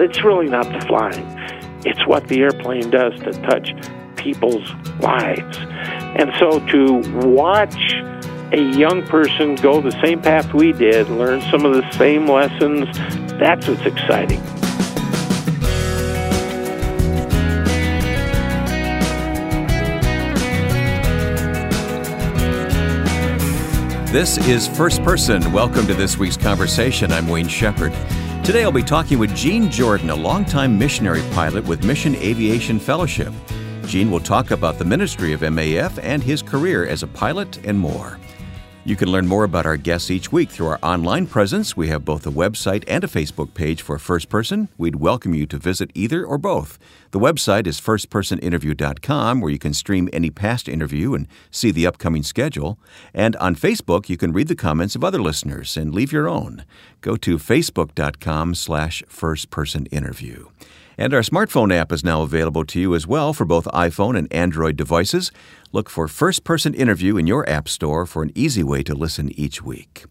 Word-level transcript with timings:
It's 0.00 0.24
really 0.24 0.48
not 0.48 0.64
the 0.72 0.80
flying, 0.86 1.26
it's 1.84 2.06
what 2.06 2.26
the 2.26 2.40
airplane 2.40 2.88
does 2.88 3.12
to 3.20 3.32
touch 3.42 3.74
people's 4.16 4.66
lives. 5.00 5.58
And 6.16 6.32
so 6.38 6.66
to 6.68 7.26
watch 7.26 7.76
a 8.52 8.60
young 8.74 9.06
person 9.06 9.54
go 9.56 9.82
the 9.82 9.90
same 10.02 10.22
path 10.22 10.54
we 10.54 10.72
did, 10.72 11.10
learn 11.10 11.42
some 11.50 11.66
of 11.66 11.74
the 11.74 11.88
same 11.92 12.26
lessons, 12.26 12.88
that's 13.38 13.68
what's 13.68 13.84
exciting. 13.84 14.40
This 24.10 24.38
is 24.48 24.68
First 24.68 25.02
Person. 25.02 25.52
Welcome 25.52 25.86
to 25.86 25.94
this 25.94 26.16
week's 26.16 26.38
conversation. 26.38 27.12
I'm 27.12 27.28
Wayne 27.28 27.48
Shepherd. 27.48 27.92
Today 28.44 28.64
I'll 28.64 28.72
be 28.72 28.82
talking 28.82 29.20
with 29.20 29.32
Gene 29.36 29.70
Jordan, 29.70 30.10
a 30.10 30.16
longtime 30.16 30.76
missionary 30.76 31.22
pilot 31.30 31.64
with 31.64 31.84
Mission 31.84 32.16
Aviation 32.16 32.80
Fellowship. 32.80 33.32
Gene 33.86 34.10
will 34.10 34.18
talk 34.18 34.50
about 34.50 34.78
the 34.78 34.84
ministry 34.84 35.32
of 35.32 35.42
MAF 35.42 35.96
and 36.02 36.20
his 36.20 36.42
career 36.42 36.84
as 36.84 37.04
a 37.04 37.06
pilot 37.06 37.64
and 37.64 37.78
more. 37.78 38.18
You 38.84 38.96
can 38.96 39.12
learn 39.12 39.28
more 39.28 39.44
about 39.44 39.64
our 39.64 39.76
guests 39.76 40.10
each 40.10 40.32
week 40.32 40.50
through 40.50 40.66
our 40.66 40.80
online 40.82 41.28
presence. 41.28 41.76
We 41.76 41.86
have 41.86 42.04
both 42.04 42.26
a 42.26 42.32
website 42.32 42.82
and 42.88 43.04
a 43.04 43.06
Facebook 43.06 43.54
page 43.54 43.80
for 43.80 43.96
First 43.96 44.28
Person. 44.28 44.70
We'd 44.76 44.96
welcome 44.96 45.34
you 45.34 45.46
to 45.46 45.56
visit 45.56 45.92
either 45.94 46.24
or 46.24 46.36
both. 46.36 46.80
The 47.12 47.20
website 47.20 47.68
is 47.68 47.80
firstpersoninterview.com, 47.80 49.40
where 49.40 49.52
you 49.52 49.58
can 49.60 49.72
stream 49.72 50.08
any 50.12 50.30
past 50.30 50.68
interview 50.68 51.14
and 51.14 51.28
see 51.52 51.70
the 51.70 51.86
upcoming 51.86 52.24
schedule. 52.24 52.76
And 53.14 53.36
on 53.36 53.54
Facebook, 53.54 54.08
you 54.08 54.16
can 54.16 54.32
read 54.32 54.48
the 54.48 54.56
comments 54.56 54.96
of 54.96 55.04
other 55.04 55.22
listeners 55.22 55.76
and 55.76 55.94
leave 55.94 56.10
your 56.10 56.28
own. 56.28 56.64
Go 57.02 57.14
to 57.14 57.38
facebook.com 57.38 58.56
slash 58.56 59.04
firstpersoninterview. 59.08 60.48
And 60.98 61.14
our 61.14 61.22
smartphone 61.22 61.72
app 61.72 61.90
is 61.90 62.04
now 62.04 62.22
available 62.22 62.64
to 62.66 62.78
you 62.78 62.94
as 62.94 63.06
well 63.06 63.32
for 63.32 63.44
both 63.46 63.64
iPhone 63.66 64.16
and 64.16 64.30
Android 64.32 64.76
devices. 64.76 65.32
Look 65.72 65.88
for 65.88 66.06
First 66.06 66.44
Person 66.44 66.74
Interview 66.74 67.16
in 67.16 67.26
your 67.26 67.48
App 67.48 67.68
Store 67.68 68.04
for 68.04 68.22
an 68.22 68.30
easy 68.34 68.62
way 68.62 68.82
to 68.82 68.94
listen 68.94 69.30
each 69.38 69.62
week. 69.62 70.04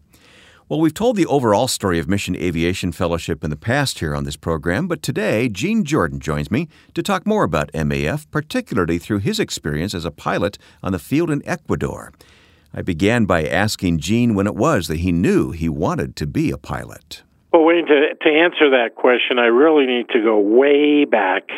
Well, 0.68 0.80
we've 0.80 0.94
told 0.94 1.16
the 1.16 1.26
overall 1.26 1.68
story 1.68 1.98
of 1.98 2.08
Mission 2.08 2.34
Aviation 2.34 2.92
Fellowship 2.92 3.44
in 3.44 3.50
the 3.50 3.56
past 3.56 3.98
here 3.98 4.14
on 4.14 4.24
this 4.24 4.36
program, 4.36 4.88
but 4.88 5.02
today 5.02 5.48
Gene 5.48 5.84
Jordan 5.84 6.18
joins 6.18 6.50
me 6.50 6.68
to 6.94 7.02
talk 7.02 7.26
more 7.26 7.44
about 7.44 7.70
MAF, 7.72 8.26
particularly 8.30 8.98
through 8.98 9.18
his 9.18 9.38
experience 9.38 9.94
as 9.94 10.04
a 10.04 10.10
pilot 10.10 10.58
on 10.82 10.92
the 10.92 10.98
field 10.98 11.30
in 11.30 11.46
Ecuador. 11.46 12.12
I 12.72 12.80
began 12.80 13.26
by 13.26 13.44
asking 13.44 13.98
Gene 13.98 14.34
when 14.34 14.46
it 14.46 14.54
was 14.54 14.88
that 14.88 15.00
he 15.00 15.12
knew 15.12 15.50
he 15.50 15.68
wanted 15.68 16.16
to 16.16 16.26
be 16.26 16.50
a 16.50 16.56
pilot. 16.56 17.22
Well, 17.52 17.64
Wayne, 17.64 17.84
to, 17.86 18.14
to 18.14 18.28
answer 18.30 18.70
that 18.70 18.94
question, 18.96 19.38
I 19.38 19.46
really 19.46 19.84
need 19.84 20.08
to 20.10 20.22
go 20.22 20.38
way 20.38 21.04
back 21.04 21.48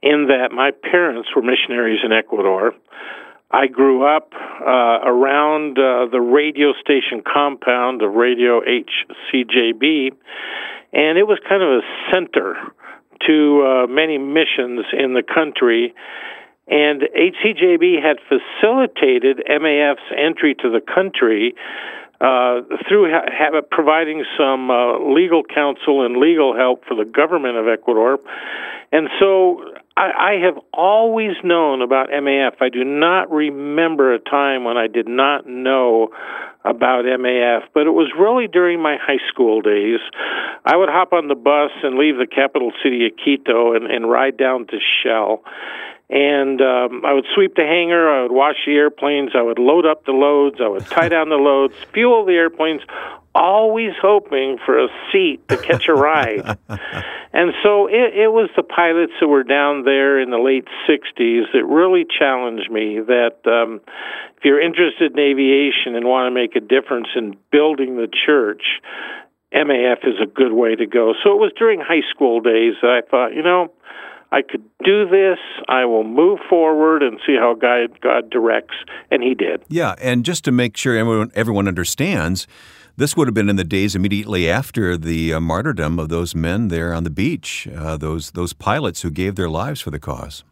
in 0.00 0.28
that 0.28 0.52
my 0.52 0.70
parents 0.70 1.28
were 1.34 1.42
missionaries 1.42 1.98
in 2.04 2.12
Ecuador. 2.12 2.72
I 3.50 3.66
grew 3.66 4.06
up 4.06 4.32
uh, 4.32 5.00
around 5.04 5.76
uh, 5.76 6.06
the 6.10 6.20
radio 6.20 6.72
station 6.80 7.22
compound 7.26 8.02
of 8.02 8.14
Radio 8.14 8.60
HCJB, 8.60 10.12
and 10.92 11.18
it 11.18 11.26
was 11.26 11.40
kind 11.48 11.62
of 11.62 11.68
a 11.68 12.12
center 12.12 12.54
to 13.26 13.62
uh, 13.62 13.86
many 13.88 14.18
missions 14.18 14.86
in 14.92 15.14
the 15.14 15.22
country. 15.22 15.94
And 16.68 17.02
HCJB 17.02 18.00
had 18.00 18.18
facilitated 18.28 19.42
MAF's 19.48 20.00
entry 20.16 20.54
to 20.62 20.70
the 20.70 20.80
country 20.80 21.54
uh, 22.20 22.60
through 22.88 23.10
ha- 23.10 23.26
ha- 23.30 23.60
providing 23.70 24.24
some 24.38 24.70
uh, 24.70 24.98
legal 24.98 25.42
counsel 25.42 26.04
and 26.04 26.16
legal 26.16 26.56
help 26.56 26.84
for 26.86 26.94
the 26.94 27.04
government 27.04 27.56
of 27.56 27.66
Ecuador. 27.68 28.18
And 28.92 29.08
so 29.18 29.60
I, 29.96 30.10
I 30.18 30.32
have 30.44 30.58
always 30.72 31.36
known 31.42 31.82
about 31.82 32.08
MAF. 32.10 32.60
I 32.60 32.68
do 32.68 32.84
not 32.84 33.30
remember 33.30 34.14
a 34.14 34.18
time 34.18 34.64
when 34.64 34.76
I 34.76 34.86
did 34.86 35.08
not 35.08 35.46
know 35.46 36.10
about 36.64 37.04
MAF, 37.04 37.62
but 37.74 37.86
it 37.86 37.90
was 37.90 38.10
really 38.18 38.48
during 38.48 38.80
my 38.80 38.96
high 38.96 39.20
school 39.28 39.60
days. 39.60 40.00
I 40.64 40.76
would 40.76 40.88
hop 40.88 41.12
on 41.12 41.28
the 41.28 41.34
bus 41.34 41.70
and 41.82 41.98
leave 41.98 42.16
the 42.16 42.26
capital 42.26 42.72
city 42.82 43.06
of 43.06 43.12
Quito 43.22 43.74
and, 43.74 43.90
and 43.90 44.08
ride 44.08 44.38
down 44.38 44.66
to 44.68 44.78
Shell 45.02 45.42
and 46.10 46.60
um, 46.60 47.04
I 47.04 47.12
would 47.12 47.24
sweep 47.34 47.54
the 47.54 47.62
hangar. 47.62 48.08
I 48.10 48.22
would 48.22 48.32
wash 48.32 48.56
the 48.66 48.74
airplanes. 48.74 49.30
I 49.34 49.42
would 49.42 49.58
load 49.58 49.86
up 49.86 50.04
the 50.04 50.12
loads. 50.12 50.56
I 50.60 50.68
would 50.68 50.86
tie 50.86 51.08
down 51.08 51.30
the 51.30 51.36
loads, 51.36 51.74
fuel 51.92 52.26
the 52.26 52.34
airplanes, 52.34 52.82
always 53.34 53.92
hoping 54.00 54.58
for 54.64 54.78
a 54.78 54.88
seat 55.10 55.48
to 55.48 55.56
catch 55.56 55.88
a 55.88 55.94
ride. 55.94 56.58
and 56.68 57.52
so 57.62 57.88
it, 57.88 58.14
it 58.14 58.32
was 58.32 58.50
the 58.54 58.62
pilots 58.62 59.12
who 59.18 59.28
were 59.28 59.42
down 59.42 59.84
there 59.84 60.20
in 60.20 60.30
the 60.30 60.38
late 60.38 60.68
60s 60.88 61.52
that 61.52 61.64
really 61.64 62.04
challenged 62.06 62.70
me 62.70 63.00
that 63.00 63.38
um, 63.46 63.80
if 64.36 64.44
you're 64.44 64.60
interested 64.60 65.12
in 65.12 65.18
aviation 65.18 65.96
and 65.96 66.04
want 66.04 66.30
to 66.30 66.34
make 66.34 66.54
a 66.54 66.60
difference 66.60 67.08
in 67.16 67.36
building 67.50 67.96
the 67.96 68.08
church, 68.26 68.62
MAF 69.54 70.06
is 70.06 70.14
a 70.22 70.26
good 70.26 70.52
way 70.52 70.74
to 70.74 70.86
go. 70.86 71.14
So 71.24 71.32
it 71.32 71.40
was 71.40 71.52
during 71.58 71.80
high 71.80 72.02
school 72.10 72.40
days 72.40 72.74
that 72.82 72.90
I 72.90 73.08
thought, 73.08 73.34
you 73.34 73.42
know, 73.42 73.72
I 74.34 74.42
could 74.42 74.64
do 74.84 75.08
this. 75.08 75.38
I 75.68 75.84
will 75.84 76.02
move 76.02 76.40
forward 76.50 77.04
and 77.04 77.20
see 77.24 77.36
how 77.38 77.54
God, 77.54 78.00
God 78.00 78.30
directs. 78.30 78.74
And 79.12 79.22
He 79.22 79.32
did. 79.34 79.62
Yeah, 79.68 79.94
and 80.00 80.24
just 80.24 80.44
to 80.44 80.52
make 80.52 80.76
sure 80.76 80.96
everyone, 80.96 81.30
everyone 81.36 81.68
understands, 81.68 82.48
this 82.96 83.16
would 83.16 83.28
have 83.28 83.34
been 83.34 83.48
in 83.48 83.54
the 83.54 83.62
days 83.62 83.94
immediately 83.94 84.50
after 84.50 84.96
the 84.96 85.34
uh, 85.34 85.40
martyrdom 85.40 86.00
of 86.00 86.08
those 86.08 86.34
men 86.34 86.66
there 86.66 86.92
on 86.92 87.04
the 87.04 87.10
beach, 87.10 87.68
uh, 87.76 87.96
those 87.96 88.32
those 88.32 88.52
pilots 88.52 89.02
who 89.02 89.10
gave 89.10 89.36
their 89.36 89.48
lives 89.48 89.80
for 89.80 89.92
the 89.92 90.00
cause. 90.00 90.42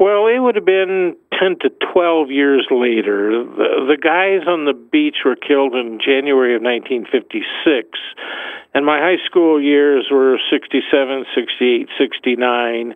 Well, 0.00 0.26
it 0.26 0.40
would 0.40 0.56
have 0.56 0.64
been 0.64 1.16
10 1.38 1.56
to 1.60 1.70
12 1.92 2.30
years 2.30 2.66
later. 2.70 3.44
The, 3.44 3.94
the 3.94 3.98
guys 4.00 4.46
on 4.46 4.64
the 4.64 4.74
beach 4.74 5.16
were 5.24 5.36
killed 5.36 5.74
in 5.74 5.98
January 6.04 6.56
of 6.56 6.62
1956, 6.62 7.98
and 8.74 8.84
my 8.84 8.98
high 8.98 9.22
school 9.26 9.62
years 9.62 10.08
were 10.10 10.38
67, 10.50 11.24
68, 11.34 11.88
69 11.98 12.94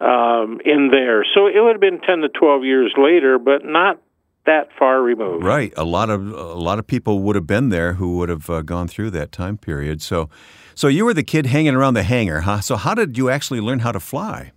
um, 0.00 0.60
in 0.64 0.90
there. 0.90 1.24
So 1.34 1.46
it 1.46 1.60
would 1.60 1.72
have 1.72 1.80
been 1.80 2.00
10 2.00 2.18
to 2.20 2.28
12 2.28 2.64
years 2.64 2.94
later, 2.96 3.38
but 3.38 3.64
not 3.64 4.00
that 4.44 4.68
far 4.78 5.00
removed. 5.00 5.44
Right. 5.44 5.72
A 5.76 5.84
lot 5.84 6.10
of 6.10 6.26
a 6.32 6.54
lot 6.54 6.80
of 6.80 6.86
people 6.86 7.20
would 7.20 7.36
have 7.36 7.46
been 7.46 7.68
there 7.68 7.94
who 7.94 8.16
would 8.18 8.28
have 8.28 8.50
uh, 8.50 8.62
gone 8.62 8.88
through 8.88 9.10
that 9.10 9.30
time 9.30 9.56
period. 9.56 10.02
So 10.02 10.28
so 10.74 10.88
you 10.88 11.04
were 11.04 11.14
the 11.14 11.22
kid 11.22 11.46
hanging 11.46 11.74
around 11.76 11.94
the 11.94 12.02
hangar, 12.02 12.40
huh? 12.40 12.60
So 12.60 12.76
how 12.76 12.94
did 12.94 13.16
you 13.16 13.30
actually 13.30 13.60
learn 13.60 13.80
how 13.80 13.92
to 13.92 14.00
fly? 14.00 14.52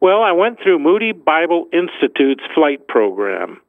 Well, 0.00 0.22
I 0.22 0.32
went 0.32 0.58
through 0.62 0.78
Moody 0.78 1.12
Bible 1.12 1.66
Institute's 1.72 2.44
flight 2.54 2.86
program. 2.86 3.60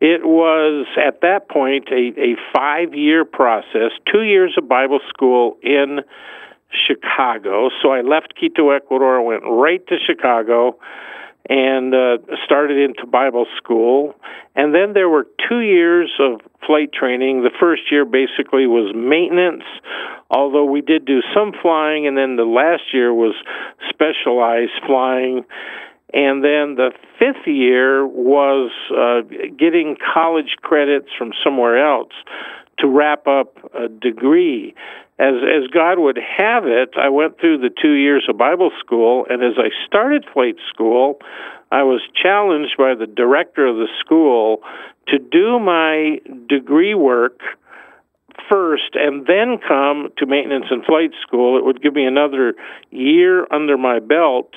It 0.00 0.24
was 0.24 0.86
at 0.96 1.20
that 1.22 1.48
point 1.48 1.88
a, 1.90 2.12
a 2.20 2.36
five 2.54 2.94
year 2.94 3.24
process, 3.24 3.90
two 4.12 4.22
years 4.22 4.54
of 4.58 4.68
Bible 4.68 5.00
school 5.08 5.56
in 5.62 6.00
Chicago. 6.86 7.70
So 7.82 7.92
I 7.92 8.02
left 8.02 8.34
Quito, 8.38 8.70
Ecuador, 8.70 9.22
went 9.22 9.42
right 9.44 9.84
to 9.88 9.96
Chicago 10.04 10.78
and 11.48 11.94
uh, 11.94 12.18
started 12.44 12.78
into 12.78 13.06
Bible 13.06 13.46
school. 13.56 14.14
And 14.54 14.74
then 14.74 14.92
there 14.92 15.08
were 15.08 15.26
two 15.48 15.60
years 15.60 16.10
of 16.20 16.40
flight 16.66 16.92
training. 16.92 17.42
The 17.42 17.50
first 17.58 17.82
year 17.90 18.04
basically 18.04 18.66
was 18.66 18.92
maintenance, 18.94 19.64
although 20.30 20.64
we 20.64 20.82
did 20.82 21.06
do 21.06 21.20
some 21.34 21.52
flying, 21.62 22.06
and 22.06 22.16
then 22.16 22.36
the 22.36 22.44
last 22.44 22.92
year 22.92 23.14
was 23.14 23.34
specialized 23.88 24.72
flying. 24.86 25.44
And 26.12 26.42
then 26.42 26.76
the 26.76 26.92
fifth 27.18 27.46
year 27.46 28.06
was 28.06 28.70
uh, 28.90 29.22
getting 29.58 29.96
college 30.14 30.56
credits 30.62 31.08
from 31.16 31.32
somewhere 31.44 31.84
else 31.86 32.12
to 32.78 32.88
wrap 32.88 33.26
up 33.26 33.56
a 33.74 33.88
degree 33.88 34.74
as 35.18 35.34
as 35.42 35.68
God 35.72 35.98
would 35.98 36.16
have 36.16 36.64
it, 36.66 36.90
I 36.96 37.08
went 37.08 37.40
through 37.40 37.58
the 37.58 37.70
two 37.70 37.94
years 37.94 38.26
of 38.28 38.38
Bible 38.38 38.70
school, 38.78 39.26
and 39.28 39.42
as 39.42 39.54
I 39.58 39.70
started 39.86 40.24
flight 40.32 40.56
school, 40.72 41.18
I 41.72 41.82
was 41.82 42.00
challenged 42.14 42.76
by 42.78 42.94
the 42.94 43.06
director 43.06 43.66
of 43.66 43.76
the 43.76 43.88
school 44.00 44.62
to 45.08 45.18
do 45.18 45.58
my 45.58 46.20
degree 46.48 46.94
work 46.94 47.40
first 48.48 48.94
and 48.94 49.26
then 49.26 49.58
come 49.66 50.08
to 50.18 50.26
maintenance 50.26 50.66
and 50.70 50.84
flight 50.84 51.10
school. 51.26 51.58
It 51.58 51.64
would 51.64 51.82
give 51.82 51.94
me 51.94 52.06
another 52.06 52.54
year 52.90 53.46
under 53.50 53.76
my 53.76 53.98
belt 53.98 54.54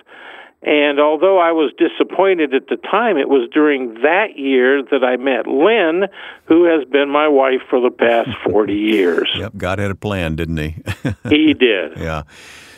and 0.64 1.00
although 1.00 1.40
I 1.40 1.52
was 1.52 1.74
disappointed 1.78 2.54
at 2.54 2.68
the 2.68 2.78
time, 2.78 3.18
it 3.18 3.30
was 3.30 3.50
during 3.52 3.96
that 4.04 4.38
year 4.38 4.84
that 4.84 5.04
I 5.04 5.18
met 5.18 5.48
Lynn, 5.48 6.08
who 6.46 6.66
has 6.66 6.88
been 6.88 7.10
my 7.10 7.28
wife 7.28 7.62
for 7.70 7.82
the 7.82 7.90
past 7.90 8.30
40 8.50 8.74
years. 8.74 9.30
Yep, 9.36 9.54
God 9.58 9.80
had 9.80 9.90
a 9.90 9.96
plan, 9.96 10.36
didn't 10.36 10.58
he? 10.58 10.76
he 11.30 11.54
did. 11.54 11.98
Yeah. 11.98 12.24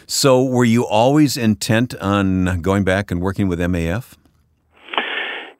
So, 0.05 0.43
were 0.43 0.65
you 0.65 0.85
always 0.85 1.37
intent 1.37 1.95
on 1.95 2.61
going 2.61 2.83
back 2.83 3.09
and 3.11 3.21
working 3.21 3.47
with 3.47 3.59
MAF? 3.59 4.15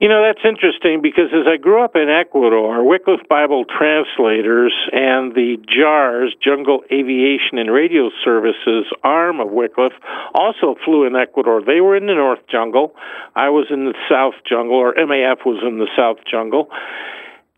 You 0.04 0.10
know, 0.10 0.22
that's 0.22 0.44
interesting 0.44 1.02
because 1.02 1.32
as 1.32 1.48
I 1.48 1.56
grew 1.56 1.82
up 1.82 1.96
in 1.96 2.10
Ecuador, 2.10 2.84
Wycliffe 2.84 3.26
Bible 3.30 3.64
Translators 3.64 4.76
and 4.92 5.34
the 5.34 5.56
JAARS, 5.66 6.36
Jungle 6.44 6.82
Aviation 6.92 7.58
and 7.58 7.72
Radio 7.72 8.10
Services 8.22 8.84
arm 9.02 9.40
of 9.40 9.50
Wycliffe, 9.50 9.96
also 10.36 10.76
flew 10.84 11.08
in 11.08 11.16
Ecuador. 11.16 11.62
They 11.66 11.80
were 11.80 11.96
in 11.96 12.08
the 12.08 12.16
North 12.16 12.42
Jungle. 12.52 12.94
I 13.34 13.48
was 13.48 13.68
in 13.70 13.86
the 13.86 13.94
South 14.12 14.34
Jungle, 14.44 14.76
or 14.76 14.94
MAF 14.94 15.46
was 15.46 15.64
in 15.66 15.80
the 15.80 15.88
South 15.96 16.18
Jungle. 16.30 16.68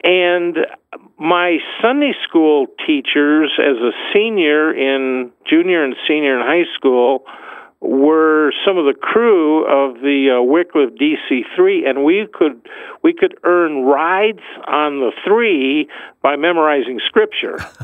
And 0.03 0.55
my 1.17 1.57
Sunday 1.81 2.13
school 2.29 2.67
teachers, 2.85 3.57
as 3.57 3.77
a 3.77 3.89
senior 4.13 4.71
in 4.71 5.31
junior 5.49 5.83
and 5.83 5.95
senior 6.07 6.39
in 6.39 6.45
high 6.45 6.69
school, 6.77 7.25
were 7.87 8.51
some 8.65 8.77
of 8.77 8.85
the 8.85 8.93
crew 8.99 9.63
of 9.65 10.01
the 10.01 10.37
uh, 10.37 10.43
Wycliffe 10.43 10.93
DC-3, 10.95 11.87
and 11.87 12.03
we 12.03 12.27
could 12.31 12.61
we 13.03 13.13
could 13.13 13.37
earn 13.43 13.83
rides 13.83 14.43
on 14.67 14.99
the 14.99 15.11
three 15.25 15.87
by 16.21 16.35
memorizing 16.35 16.99
scripture. 17.05 17.59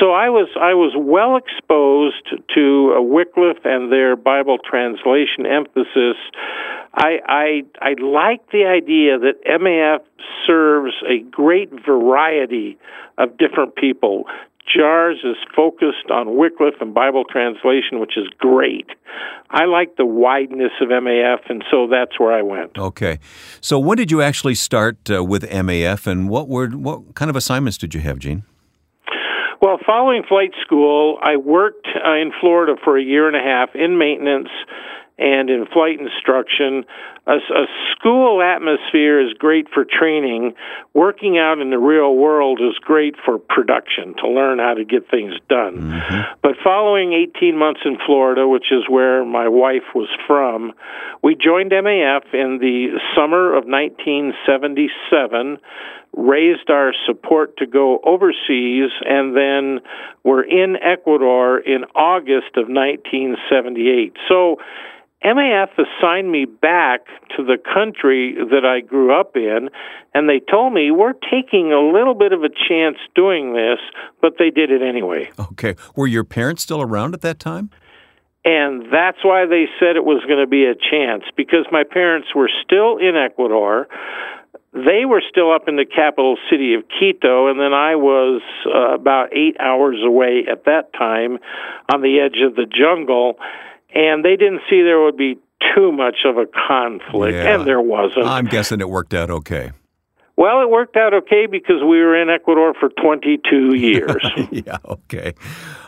so 0.00 0.12
I 0.12 0.28
was 0.28 0.48
I 0.60 0.74
was 0.74 0.92
well 0.96 1.36
exposed 1.36 2.42
to 2.54 2.94
uh, 2.96 3.02
Wycliffe 3.02 3.64
and 3.64 3.92
their 3.92 4.16
Bible 4.16 4.58
translation 4.58 5.46
emphasis. 5.46 6.16
I 6.94 7.18
I 7.26 7.62
I 7.80 7.94
like 8.00 8.50
the 8.50 8.64
idea 8.64 9.18
that 9.18 9.44
MAF 9.44 10.00
serves 10.46 10.94
a 11.08 11.20
great 11.30 11.70
variety 11.84 12.78
of 13.18 13.38
different 13.38 13.76
people. 13.76 14.24
JAARS 14.74 15.24
is 15.24 15.36
focused 15.54 16.10
on 16.10 16.36
Wycliffe 16.36 16.80
and 16.80 16.92
Bible 16.92 17.24
translation, 17.24 18.00
which 18.00 18.16
is 18.16 18.26
great. 18.38 18.86
I 19.50 19.64
like 19.64 19.96
the 19.96 20.04
wideness 20.04 20.72
of 20.80 20.88
MAF, 20.88 21.48
and 21.48 21.64
so 21.70 21.86
that's 21.86 22.18
where 22.18 22.32
I 22.32 22.42
went. 22.42 22.76
Okay. 22.76 23.18
So 23.60 23.78
when 23.78 23.96
did 23.96 24.10
you 24.10 24.22
actually 24.22 24.56
start 24.56 25.10
uh, 25.10 25.22
with 25.22 25.42
MAF, 25.44 26.06
and 26.06 26.28
what 26.28 26.48
were 26.48 26.68
what 26.68 27.14
kind 27.14 27.30
of 27.30 27.36
assignments 27.36 27.78
did 27.78 27.94
you 27.94 28.00
have, 28.00 28.18
Gene? 28.18 28.42
Well, 29.62 29.78
following 29.86 30.22
flight 30.28 30.52
school, 30.62 31.18
I 31.22 31.36
worked 31.36 31.86
uh, 31.86 32.14
in 32.14 32.30
Florida 32.40 32.74
for 32.84 32.98
a 32.98 33.02
year 33.02 33.26
and 33.26 33.36
a 33.36 33.40
half 33.40 33.74
in 33.74 33.98
maintenance 33.98 34.48
and 35.18 35.48
in 35.48 35.66
flight 35.72 35.98
instruction. 35.98 36.84
A, 37.26 37.36
a, 37.36 37.66
school 37.92 38.42
atmosphere 38.42 39.20
is 39.20 39.32
great 39.32 39.66
for 39.72 39.84
training. 39.84 40.54
Working 40.94 41.38
out 41.38 41.58
in 41.58 41.70
the 41.70 41.78
real 41.78 42.14
world 42.14 42.60
is 42.60 42.78
great 42.78 43.14
for 43.24 43.38
production, 43.38 44.14
to 44.18 44.28
learn 44.28 44.58
how 44.58 44.74
to 44.74 44.84
get 44.84 45.10
things 45.10 45.34
done. 45.48 45.90
Mm-hmm. 45.90 46.20
But 46.42 46.52
following 46.62 47.14
18 47.36 47.56
months 47.56 47.80
in 47.84 47.96
Florida, 48.04 48.46
which 48.46 48.70
is 48.70 48.88
where 48.88 49.24
my 49.24 49.48
wife 49.48 49.94
was 49.94 50.08
from, 50.26 50.72
we 51.22 51.34
joined 51.34 51.72
MAF 51.72 52.34
in 52.34 52.58
the 52.60 52.98
summer 53.14 53.56
of 53.56 53.64
1977 53.64 55.58
raised 56.16 56.70
our 56.70 56.94
support 57.04 57.58
to 57.58 57.66
go 57.66 58.00
overseas, 58.02 58.90
and 59.04 59.36
then 59.36 59.80
were 60.24 60.42
in 60.42 60.76
Ecuador 60.76 61.58
in 61.58 61.84
August 61.94 62.56
of 62.56 62.68
1978. 62.68 64.14
So 64.26 64.56
MAF 65.24 65.68
assigned 65.78 66.30
me 66.30 66.44
back 66.44 67.06
to 67.36 67.44
the 67.44 67.56
country 67.56 68.34
that 68.34 68.64
I 68.64 68.80
grew 68.80 69.18
up 69.18 69.36
in, 69.36 69.70
and 70.14 70.28
they 70.28 70.40
told 70.40 70.72
me, 70.72 70.90
We're 70.90 71.14
taking 71.14 71.72
a 71.72 71.80
little 71.80 72.14
bit 72.14 72.32
of 72.32 72.42
a 72.42 72.48
chance 72.48 72.98
doing 73.14 73.54
this, 73.54 73.78
but 74.20 74.34
they 74.38 74.50
did 74.50 74.70
it 74.70 74.82
anyway. 74.82 75.30
Okay. 75.38 75.74
Were 75.94 76.06
your 76.06 76.24
parents 76.24 76.62
still 76.62 76.82
around 76.82 77.14
at 77.14 77.22
that 77.22 77.38
time? 77.38 77.70
And 78.44 78.92
that's 78.92 79.24
why 79.24 79.46
they 79.46 79.66
said 79.80 79.96
it 79.96 80.04
was 80.04 80.22
going 80.28 80.38
to 80.38 80.46
be 80.46 80.66
a 80.66 80.74
chance, 80.74 81.24
because 81.36 81.66
my 81.72 81.82
parents 81.82 82.28
were 82.34 82.50
still 82.64 82.98
in 82.98 83.16
Ecuador. 83.16 83.88
They 84.72 85.04
were 85.04 85.22
still 85.28 85.52
up 85.52 85.66
in 85.66 85.76
the 85.76 85.86
capital 85.86 86.36
city 86.50 86.74
of 86.74 86.84
Quito, 86.86 87.48
and 87.48 87.58
then 87.58 87.72
I 87.72 87.96
was 87.96 88.42
uh, 88.66 88.94
about 88.94 89.32
eight 89.32 89.56
hours 89.58 89.96
away 90.04 90.44
at 90.48 90.66
that 90.66 90.92
time 90.92 91.38
on 91.92 92.02
the 92.02 92.20
edge 92.20 92.38
of 92.46 92.54
the 92.54 92.66
jungle 92.66 93.38
and 93.94 94.24
they 94.24 94.36
didn't 94.36 94.60
see 94.68 94.82
there 94.82 95.00
would 95.00 95.16
be 95.16 95.38
too 95.74 95.92
much 95.92 96.18
of 96.24 96.36
a 96.36 96.46
conflict, 96.68 97.34
yeah. 97.34 97.54
and 97.54 97.66
there 97.66 97.80
wasn't. 97.80 98.26
I'm 98.26 98.46
guessing 98.46 98.80
it 98.80 98.88
worked 98.88 99.14
out 99.14 99.30
okay. 99.30 99.72
Well, 100.36 100.60
it 100.60 100.68
worked 100.68 100.96
out 100.96 101.14
okay 101.14 101.46
because 101.46 101.82
we 101.82 101.98
were 101.98 102.20
in 102.20 102.28
Ecuador 102.28 102.74
for 102.78 102.90
22 102.90 103.74
years. 103.76 104.22
yeah, 104.50 104.76
okay. 104.84 105.32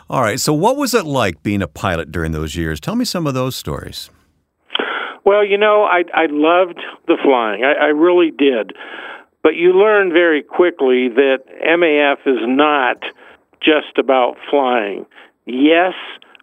All 0.09 0.21
right. 0.21 0.39
So, 0.39 0.53
what 0.53 0.75
was 0.75 0.93
it 0.93 1.05
like 1.05 1.43
being 1.43 1.61
a 1.61 1.67
pilot 1.67 2.11
during 2.11 2.31
those 2.31 2.55
years? 2.55 2.79
Tell 2.79 2.95
me 2.95 3.05
some 3.05 3.27
of 3.27 3.33
those 3.33 3.55
stories. 3.55 4.09
Well, 5.23 5.45
you 5.45 5.57
know, 5.57 5.83
I 5.83 6.03
I 6.15 6.25
loved 6.29 6.79
the 7.07 7.17
flying. 7.23 7.63
I, 7.63 7.73
I 7.73 7.87
really 7.87 8.31
did. 8.31 8.73
But 9.43 9.55
you 9.55 9.73
learn 9.73 10.11
very 10.11 10.43
quickly 10.43 11.07
that 11.09 11.43
MAF 11.63 12.17
is 12.25 12.39
not 12.41 13.03
just 13.61 13.97
about 13.97 14.37
flying. 14.49 15.05
Yes, 15.45 15.93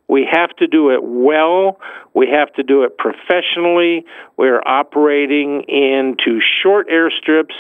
we 0.08 0.26
have 0.30 0.50
to 0.56 0.66
do 0.66 0.90
it 0.90 1.02
well. 1.02 1.80
We 2.14 2.28
have 2.28 2.52
to 2.54 2.62
do 2.62 2.84
it 2.84 2.96
professionally. 2.96 4.04
We're 4.36 4.62
operating 4.64 5.64
into 5.68 6.40
short 6.62 6.88
airstrips. 6.88 7.54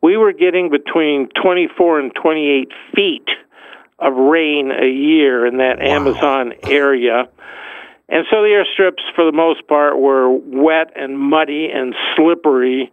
We 0.00 0.16
were 0.16 0.32
getting 0.32 0.70
between 0.70 1.28
24 1.42 2.00
and 2.00 2.14
28 2.14 2.68
feet 2.94 3.28
of 3.98 4.14
rain 4.14 4.70
a 4.70 4.86
year 4.86 5.46
in 5.46 5.58
that 5.58 5.78
wow. 5.78 5.84
Amazon 5.84 6.54
area. 6.64 7.28
And 8.08 8.26
so 8.30 8.42
the 8.42 8.48
airstrips, 8.48 9.02
for 9.14 9.24
the 9.24 9.32
most 9.32 9.66
part, 9.66 9.98
were 9.98 10.30
wet 10.30 10.92
and 10.94 11.18
muddy 11.18 11.68
and 11.72 11.94
slippery. 12.14 12.92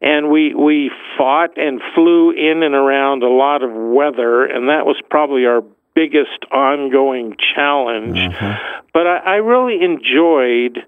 And 0.00 0.30
we 0.30 0.54
we 0.54 0.90
fought 1.16 1.58
and 1.58 1.80
flew 1.94 2.30
in 2.30 2.62
and 2.62 2.74
around 2.74 3.22
a 3.22 3.28
lot 3.30 3.62
of 3.62 3.70
weather, 3.72 4.44
and 4.44 4.68
that 4.68 4.84
was 4.84 5.00
probably 5.08 5.46
our 5.46 5.62
biggest 5.96 6.44
ongoing 6.52 7.34
challenge. 7.54 8.18
Mm-hmm. 8.18 8.82
But 8.92 9.06
I, 9.06 9.16
I 9.16 9.34
really 9.36 9.82
enjoyed 9.82 10.84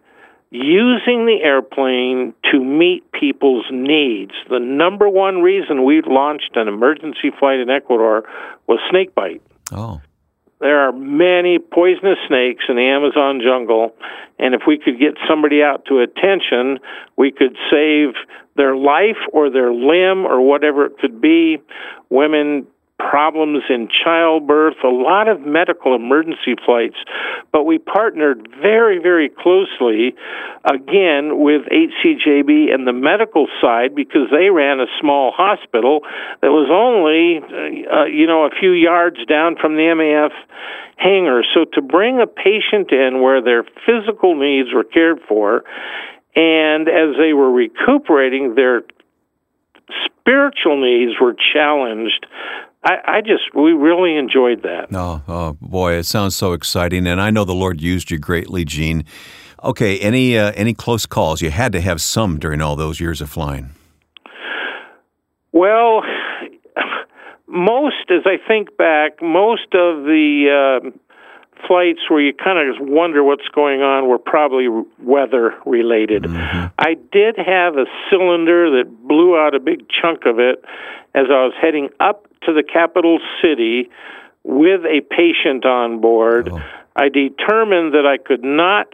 using 0.51 1.27
the 1.27 1.39
airplane 1.43 2.35
to 2.53 2.63
meet 2.63 3.11
people's 3.13 3.67
needs. 3.71 4.33
The 4.49 4.61
number 4.61 5.09
one 5.09 5.43
reason 5.43 5.85
we 5.85 6.03
launched 6.03 6.53
an 6.55 6.69
emergency 6.69 7.31
flight 7.39 7.59
in 7.59 7.69
Ecuador 7.69 8.29
was 8.67 8.79
snake 8.91 9.15
bite. 9.15 9.43
Oh. 9.73 10.01
There 10.61 10.81
are 10.81 10.93
many 10.93 11.59
poisonous 11.59 12.19
snakes 12.27 12.65
in 12.69 12.77
the 12.77 12.83
Amazon 12.83 13.41
jungle, 13.43 13.95
and 14.39 14.55
if 14.55 14.63
we 14.67 14.77
could 14.77 14.99
get 14.99 15.15
somebody 15.29 15.63
out 15.63 15.85
to 15.87 16.01
attention, 16.01 16.81
we 17.17 17.31
could 17.31 17.57
save 17.71 18.15
their 18.57 18.75
life 18.77 19.19
or 19.33 19.51
their 19.51 19.73
limb 19.73 20.27
or 20.27 20.41
whatever 20.41 20.85
it 20.87 20.99
could 20.99 21.21
be. 21.21 21.59
Women 22.11 22.67
problems 22.99 23.63
in 23.71 23.89
childbirth, 23.89 24.75
a 24.85 24.89
lot 24.89 25.29
of 25.29 25.41
medical 25.41 25.95
emergency 25.95 26.57
flights. 26.65 26.97
But 27.53 27.65
we 27.65 27.79
partnered 27.79 28.49
very, 28.61 28.99
very 28.99 29.29
closely, 29.29 30.15
again, 30.65 31.39
with 31.39 31.63
HCJB 31.71 32.75
and 32.75 32.87
the 32.87 32.93
medical 32.93 33.47
side 33.61 33.95
because 33.95 34.29
they 34.31 34.51
ran 34.51 34.81
a 34.81 34.87
small 35.01 35.33
hospital 35.33 36.01
that 36.43 36.51
was 36.51 36.69
only, 36.71 37.39
uh, 37.87 38.05
you 38.05 38.27
know, 38.27 38.45
a 38.45 38.51
few 38.51 38.73
yards 38.73 39.25
down 39.27 39.57
from 39.57 39.77
the 39.77 39.83
MAF 39.83 40.33
hangar. 40.97 41.43
So 41.55 41.65
to 41.75 41.83
bring 41.83 42.21
a 42.21 42.27
patient 42.27 42.91
in 42.91 43.23
where 43.23 43.41
their 43.41 43.65
physical 43.87 44.35
needs 44.35 44.75
were 44.75 44.85
cared 44.85 45.21
for, 45.29 45.63
and 46.35 46.89
as 46.89 47.17
they 47.19 47.33
were 47.33 47.51
recuperating, 47.51 48.55
their 48.55 48.83
spiritual 50.05 50.81
needs 50.81 51.19
were 51.21 51.35
challenged 51.53 52.27
I, 52.85 52.97
I 53.05 53.21
just 53.21 53.55
we 53.55 53.73
really 53.73 54.17
enjoyed 54.17 54.63
that. 54.63 54.89
Oh, 54.93 55.23
oh 55.27 55.57
boy, 55.61 55.95
it 55.95 56.05
sounds 56.05 56.37
so 56.37 56.53
exciting, 56.53 57.07
and 57.07 57.21
I 57.21 57.31
know 57.31 57.45
the 57.45 57.55
Lord 57.55 57.81
used 57.81 58.11
you 58.11 58.19
greatly, 58.19 58.65
Gene. 58.65 59.05
Okay, 59.63 59.99
any 59.99 60.39
uh, 60.39 60.53
any 60.55 60.75
close 60.75 61.05
calls? 61.05 61.43
You 61.43 61.51
had 61.51 61.73
to 61.73 61.81
have 61.81 62.01
some 62.01 62.39
during 62.39 62.61
all 62.61 62.77
those 62.77 63.01
years 63.01 63.21
of 63.21 63.29
flying. 63.29 63.71
Well, 65.53 66.03
most, 67.49 68.11
as 68.11 68.23
I 68.27 68.37
think 68.47 68.77
back, 68.77 69.21
most 69.21 69.75
of 69.75 70.05
the 70.05 70.83
uh, 70.85 70.91
flights 71.67 72.01
where 72.09 72.21
you 72.21 72.33
kind 72.33 72.59
of 72.59 72.77
just 72.77 72.89
wonder 72.89 73.25
what's 73.25 73.49
going 73.49 73.83
on 73.83 74.09
were 74.09 74.19
probably 74.19 74.69
weather 75.01 75.55
related. 75.67 76.25
Mm-hmm. 76.25 76.67
I 76.79 76.95
did 77.11 77.37
have 77.39 77.77
a 77.77 77.87
cylinder 78.11 78.71
that 78.79 79.09
blew 79.09 79.37
out 79.37 79.55
a 79.55 79.61
big 79.61 79.87
chunk 79.89 80.27
of 80.27 80.39
it 80.39 80.65
as 81.15 81.27
I 81.31 81.43
was 81.45 81.55
heading 81.61 81.89
up 81.99 82.28
to 82.43 82.53
the 82.53 82.63
capital 82.63 83.19
city 83.43 83.91
with 84.45 84.85
a 84.85 85.01
patient 85.11 85.65
on 85.65 86.01
board. 86.01 86.49
Oh. 86.51 86.63
I 86.97 87.09
determined 87.09 87.95
that 87.95 88.07
I 88.07 88.19
could 88.19 88.43
not 88.43 88.89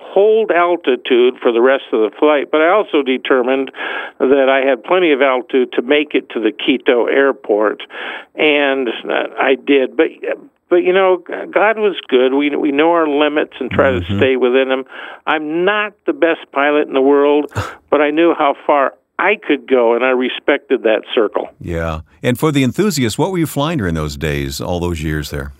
hold 0.00 0.50
altitude 0.50 1.34
for 1.42 1.52
the 1.52 1.60
rest 1.60 1.84
of 1.92 2.00
the 2.00 2.16
flight, 2.18 2.50
but 2.50 2.60
I 2.60 2.68
also 2.68 3.02
determined 3.02 3.70
that 4.18 4.48
I 4.48 4.68
had 4.68 4.84
plenty 4.84 5.12
of 5.12 5.20
altitude 5.20 5.72
to 5.72 5.82
make 5.82 6.14
it 6.14 6.30
to 6.30 6.40
the 6.40 6.52
Quito 6.52 7.06
airport, 7.06 7.82
and 8.34 8.88
I 9.08 9.54
did. 9.54 9.96
But 9.96 10.06
but 10.68 10.76
you 10.76 10.92
know, 10.92 11.18
God 11.18 11.78
was 11.78 11.96
good. 12.08 12.34
We 12.34 12.54
we 12.56 12.72
know 12.72 12.92
our 12.92 13.08
limits 13.08 13.54
and 13.60 13.70
try 13.70 13.92
mm-hmm. 13.92 14.12
to 14.12 14.18
stay 14.18 14.36
within 14.36 14.68
them. 14.68 14.84
I'm 15.26 15.64
not 15.64 15.94
the 16.06 16.12
best 16.12 16.50
pilot 16.52 16.88
in 16.88 16.94
the 16.94 17.02
world, 17.02 17.52
but 17.90 18.00
I 18.00 18.10
knew 18.10 18.34
how 18.38 18.54
far 18.66 18.94
I 19.18 19.36
could 19.36 19.66
go, 19.68 19.94
and 19.94 20.04
I 20.04 20.10
respected 20.10 20.84
that 20.84 21.02
circle. 21.14 21.48
Yeah. 21.60 22.02
And 22.22 22.38
for 22.38 22.52
the 22.52 22.62
enthusiasts, 22.62 23.18
what 23.18 23.32
were 23.32 23.38
you 23.38 23.46
flying 23.46 23.78
during 23.78 23.94
those 23.94 24.16
days, 24.16 24.60
all 24.60 24.78
those 24.78 25.02
years 25.02 25.30
there? 25.30 25.52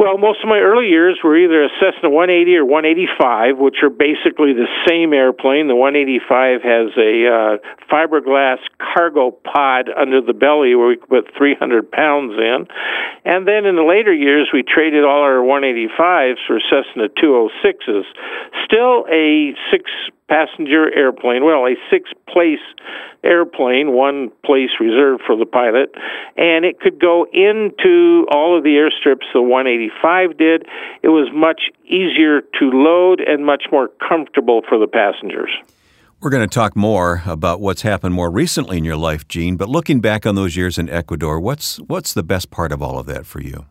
Well, 0.00 0.16
most 0.16 0.40
of 0.42 0.48
my 0.48 0.56
early 0.56 0.88
years 0.88 1.20
were 1.22 1.36
either 1.36 1.62
a 1.62 1.68
Cessna 1.76 2.08
180 2.08 2.56
or 2.56 2.64
185, 2.64 3.58
which 3.58 3.84
are 3.84 3.90
basically 3.92 4.56
the 4.56 4.64
same 4.88 5.12
airplane. 5.12 5.68
The 5.68 5.76
185 5.76 6.64
has 6.64 6.88
a 6.96 7.12
uh, 7.28 7.56
fiberglass 7.92 8.64
cargo 8.80 9.30
pod 9.30 9.92
under 9.92 10.22
the 10.22 10.32
belly 10.32 10.74
where 10.74 10.88
we 10.88 10.96
could 10.96 11.10
put 11.10 11.36
300 11.36 11.92
pounds 11.92 12.32
in. 12.32 12.64
And 13.26 13.46
then 13.46 13.68
in 13.68 13.76
the 13.76 13.84
later 13.84 14.08
years, 14.08 14.48
we 14.54 14.64
traded 14.64 15.04
all 15.04 15.20
our 15.20 15.44
185s 15.44 16.40
for 16.48 16.56
Cessna 16.64 17.12
206s. 17.20 18.08
Still 18.64 19.04
a 19.12 19.52
six 19.70 19.84
passenger 20.30 20.94
airplane, 20.94 21.44
well, 21.44 21.66
a 21.66 21.74
six 21.90 22.10
place 22.32 22.62
airplane, 23.24 23.92
one 23.92 24.30
place 24.46 24.70
reserved 24.78 25.22
for 25.26 25.36
the 25.36 25.44
pilot, 25.44 25.90
and 26.36 26.64
it 26.64 26.78
could 26.80 27.00
go 27.00 27.26
into 27.32 28.26
all 28.30 28.56
of 28.56 28.62
the 28.62 28.78
airstrips 28.78 29.26
the 29.34 29.42
185 29.42 30.38
did. 30.38 30.66
It 31.02 31.08
was 31.08 31.28
much 31.34 31.62
easier 31.84 32.40
to 32.40 32.70
load 32.70 33.20
and 33.20 33.44
much 33.44 33.64
more 33.72 33.90
comfortable 34.08 34.62
for 34.68 34.78
the 34.78 34.86
passengers. 34.86 35.50
We're 36.22 36.30
going 36.30 36.48
to 36.48 36.54
talk 36.54 36.76
more 36.76 37.22
about 37.26 37.60
what's 37.60 37.82
happened 37.82 38.14
more 38.14 38.30
recently 38.30 38.78
in 38.78 38.84
your 38.84 38.96
life, 38.96 39.26
Gene, 39.26 39.56
but 39.56 39.68
looking 39.68 40.00
back 40.00 40.26
on 40.26 40.34
those 40.34 40.54
years 40.54 40.78
in 40.78 40.88
Ecuador, 40.88 41.40
what's 41.40 41.78
what's 41.78 42.14
the 42.14 42.22
best 42.22 42.50
part 42.50 42.72
of 42.72 42.82
all 42.82 42.98
of 42.98 43.06
that 43.06 43.26
for 43.26 43.40
you? 43.40 43.64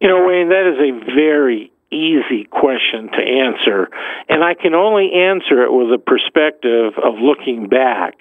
You 0.00 0.08
know, 0.08 0.24
Wayne, 0.26 0.50
that 0.50 0.70
is 0.70 0.78
a 0.78 1.14
very 1.16 1.72
easy 1.90 2.44
question 2.50 3.08
to 3.12 3.22
answer. 3.22 3.88
And 4.28 4.44
I 4.44 4.54
can 4.54 4.74
only 4.74 5.10
answer 5.12 5.62
it 5.62 5.72
with 5.72 5.92
a 5.92 5.98
perspective 5.98 6.94
of 7.02 7.14
looking 7.20 7.68
back. 7.68 8.14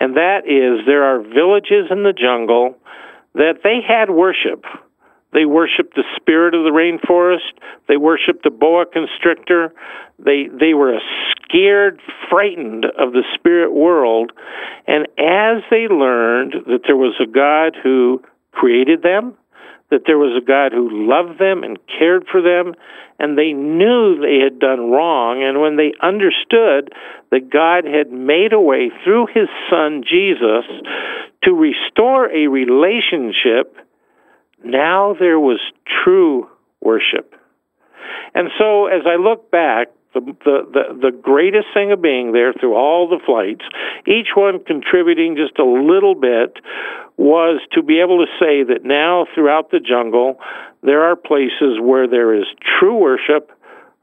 And 0.00 0.16
that 0.16 0.46
is 0.46 0.86
there 0.86 1.04
are 1.04 1.20
villages 1.20 1.90
in 1.90 2.02
the 2.02 2.12
jungle 2.12 2.76
that 3.34 3.60
they 3.62 3.80
had 3.86 4.10
worship. 4.10 4.64
They 5.32 5.44
worshiped 5.44 5.94
the 5.94 6.04
spirit 6.16 6.54
of 6.54 6.64
the 6.64 6.70
rainforest. 6.70 7.60
They 7.88 7.96
worshiped 7.96 8.44
the 8.44 8.50
boa 8.50 8.86
constrictor. 8.86 9.72
They 10.18 10.48
they 10.48 10.72
were 10.72 10.98
scared, 11.32 12.00
frightened 12.30 12.86
of 12.98 13.12
the 13.12 13.24
spirit 13.34 13.74
world. 13.74 14.32
And 14.86 15.06
as 15.18 15.62
they 15.70 15.88
learned 15.88 16.54
that 16.66 16.82
there 16.86 16.96
was 16.96 17.14
a 17.20 17.26
God 17.26 17.76
who 17.82 18.22
created 18.52 19.02
them, 19.02 19.34
that 19.90 20.02
there 20.06 20.18
was 20.18 20.40
a 20.40 20.44
God 20.44 20.72
who 20.72 20.88
loved 21.06 21.38
them 21.38 21.62
and 21.62 21.78
cared 21.86 22.24
for 22.30 22.40
them, 22.40 22.74
and 23.18 23.36
they 23.36 23.52
knew 23.52 24.20
they 24.20 24.42
had 24.42 24.58
done 24.58 24.90
wrong. 24.90 25.42
And 25.42 25.60
when 25.60 25.76
they 25.76 25.92
understood 26.00 26.92
that 27.30 27.50
God 27.50 27.84
had 27.84 28.10
made 28.10 28.52
a 28.52 28.60
way 28.60 28.90
through 29.04 29.26
his 29.26 29.48
son 29.70 30.02
Jesus 30.08 30.64
to 31.44 31.52
restore 31.52 32.30
a 32.30 32.48
relationship, 32.48 33.76
now 34.64 35.14
there 35.18 35.40
was 35.40 35.60
true 36.04 36.48
worship. 36.80 37.34
And 38.34 38.50
so 38.58 38.86
as 38.86 39.02
I 39.06 39.16
look 39.16 39.50
back, 39.50 39.88
the, 40.20 40.66
the, 40.72 41.10
the, 41.10 41.10
greatest 41.10 41.66
thing 41.74 41.92
of 41.92 42.00
being 42.00 42.32
there 42.32 42.52
through 42.52 42.74
all 42.74 43.08
the 43.08 43.20
flights, 43.24 43.64
each 44.06 44.28
one 44.34 44.62
contributing 44.64 45.36
just 45.36 45.58
a 45.58 45.64
little 45.64 46.14
bit, 46.14 46.58
was 47.16 47.60
to 47.72 47.82
be 47.82 48.00
able 48.00 48.24
to 48.24 48.30
say 48.38 48.62
that 48.62 48.84
now 48.84 49.26
throughout 49.34 49.70
the 49.70 49.80
jungle, 49.80 50.38
there 50.82 51.02
are 51.02 51.16
places 51.16 51.78
where 51.80 52.06
there 52.06 52.34
is 52.34 52.46
true 52.78 52.96
worship 52.96 53.50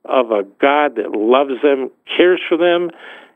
of 0.05 0.31
a 0.31 0.43
God 0.59 0.95
that 0.95 1.11
loves 1.11 1.61
them, 1.61 1.89
cares 2.17 2.41
for 2.47 2.57
them, 2.57 2.89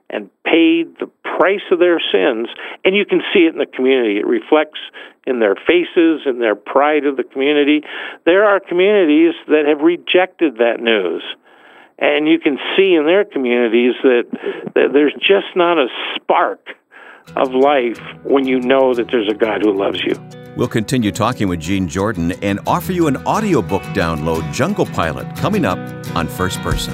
and 0.09 0.29
paid 0.43 0.97
the 0.99 1.09
price 1.23 1.65
of 1.71 1.79
their 1.79 1.99
sins. 1.99 2.47
And 2.83 2.95
you 2.95 3.05
can 3.05 3.21
see 3.33 3.41
it 3.41 3.53
in 3.53 3.59
the 3.59 3.65
community. 3.65 4.17
It 4.17 4.25
reflects 4.25 4.79
in 5.25 5.39
their 5.39 5.55
faces, 5.55 6.21
in 6.25 6.39
their 6.39 6.55
pride 6.55 7.05
of 7.05 7.17
the 7.17 7.23
community. 7.23 7.81
There 8.25 8.45
are 8.45 8.59
communities 8.59 9.33
that 9.47 9.65
have 9.67 9.81
rejected 9.81 10.57
that 10.57 10.79
news. 10.79 11.23
And 11.99 12.27
you 12.27 12.39
can 12.39 12.57
see 12.75 12.93
in 12.93 13.05
their 13.05 13.25
communities 13.25 13.93
that, 14.03 14.23
that 14.75 14.89
there's 14.93 15.13
just 15.15 15.47
not 15.55 15.77
a 15.79 15.87
spark 16.15 16.59
of 17.35 17.53
life 17.53 17.99
when 18.23 18.45
you 18.45 18.59
know 18.59 18.93
that 18.93 19.09
there's 19.11 19.29
a 19.29 19.33
God 19.33 19.61
who 19.63 19.73
loves 19.73 20.01
you. 20.03 20.15
We'll 20.55 20.67
continue 20.67 21.11
talking 21.11 21.47
with 21.47 21.59
Gene 21.59 21.87
Jordan 21.87 22.31
and 22.41 22.59
offer 22.65 22.91
you 22.91 23.07
an 23.07 23.17
audiobook 23.17 23.83
download, 23.93 24.51
Jungle 24.53 24.85
Pilot, 24.87 25.35
coming 25.35 25.65
up 25.65 25.77
on 26.15 26.27
First 26.27 26.59
Person. 26.61 26.93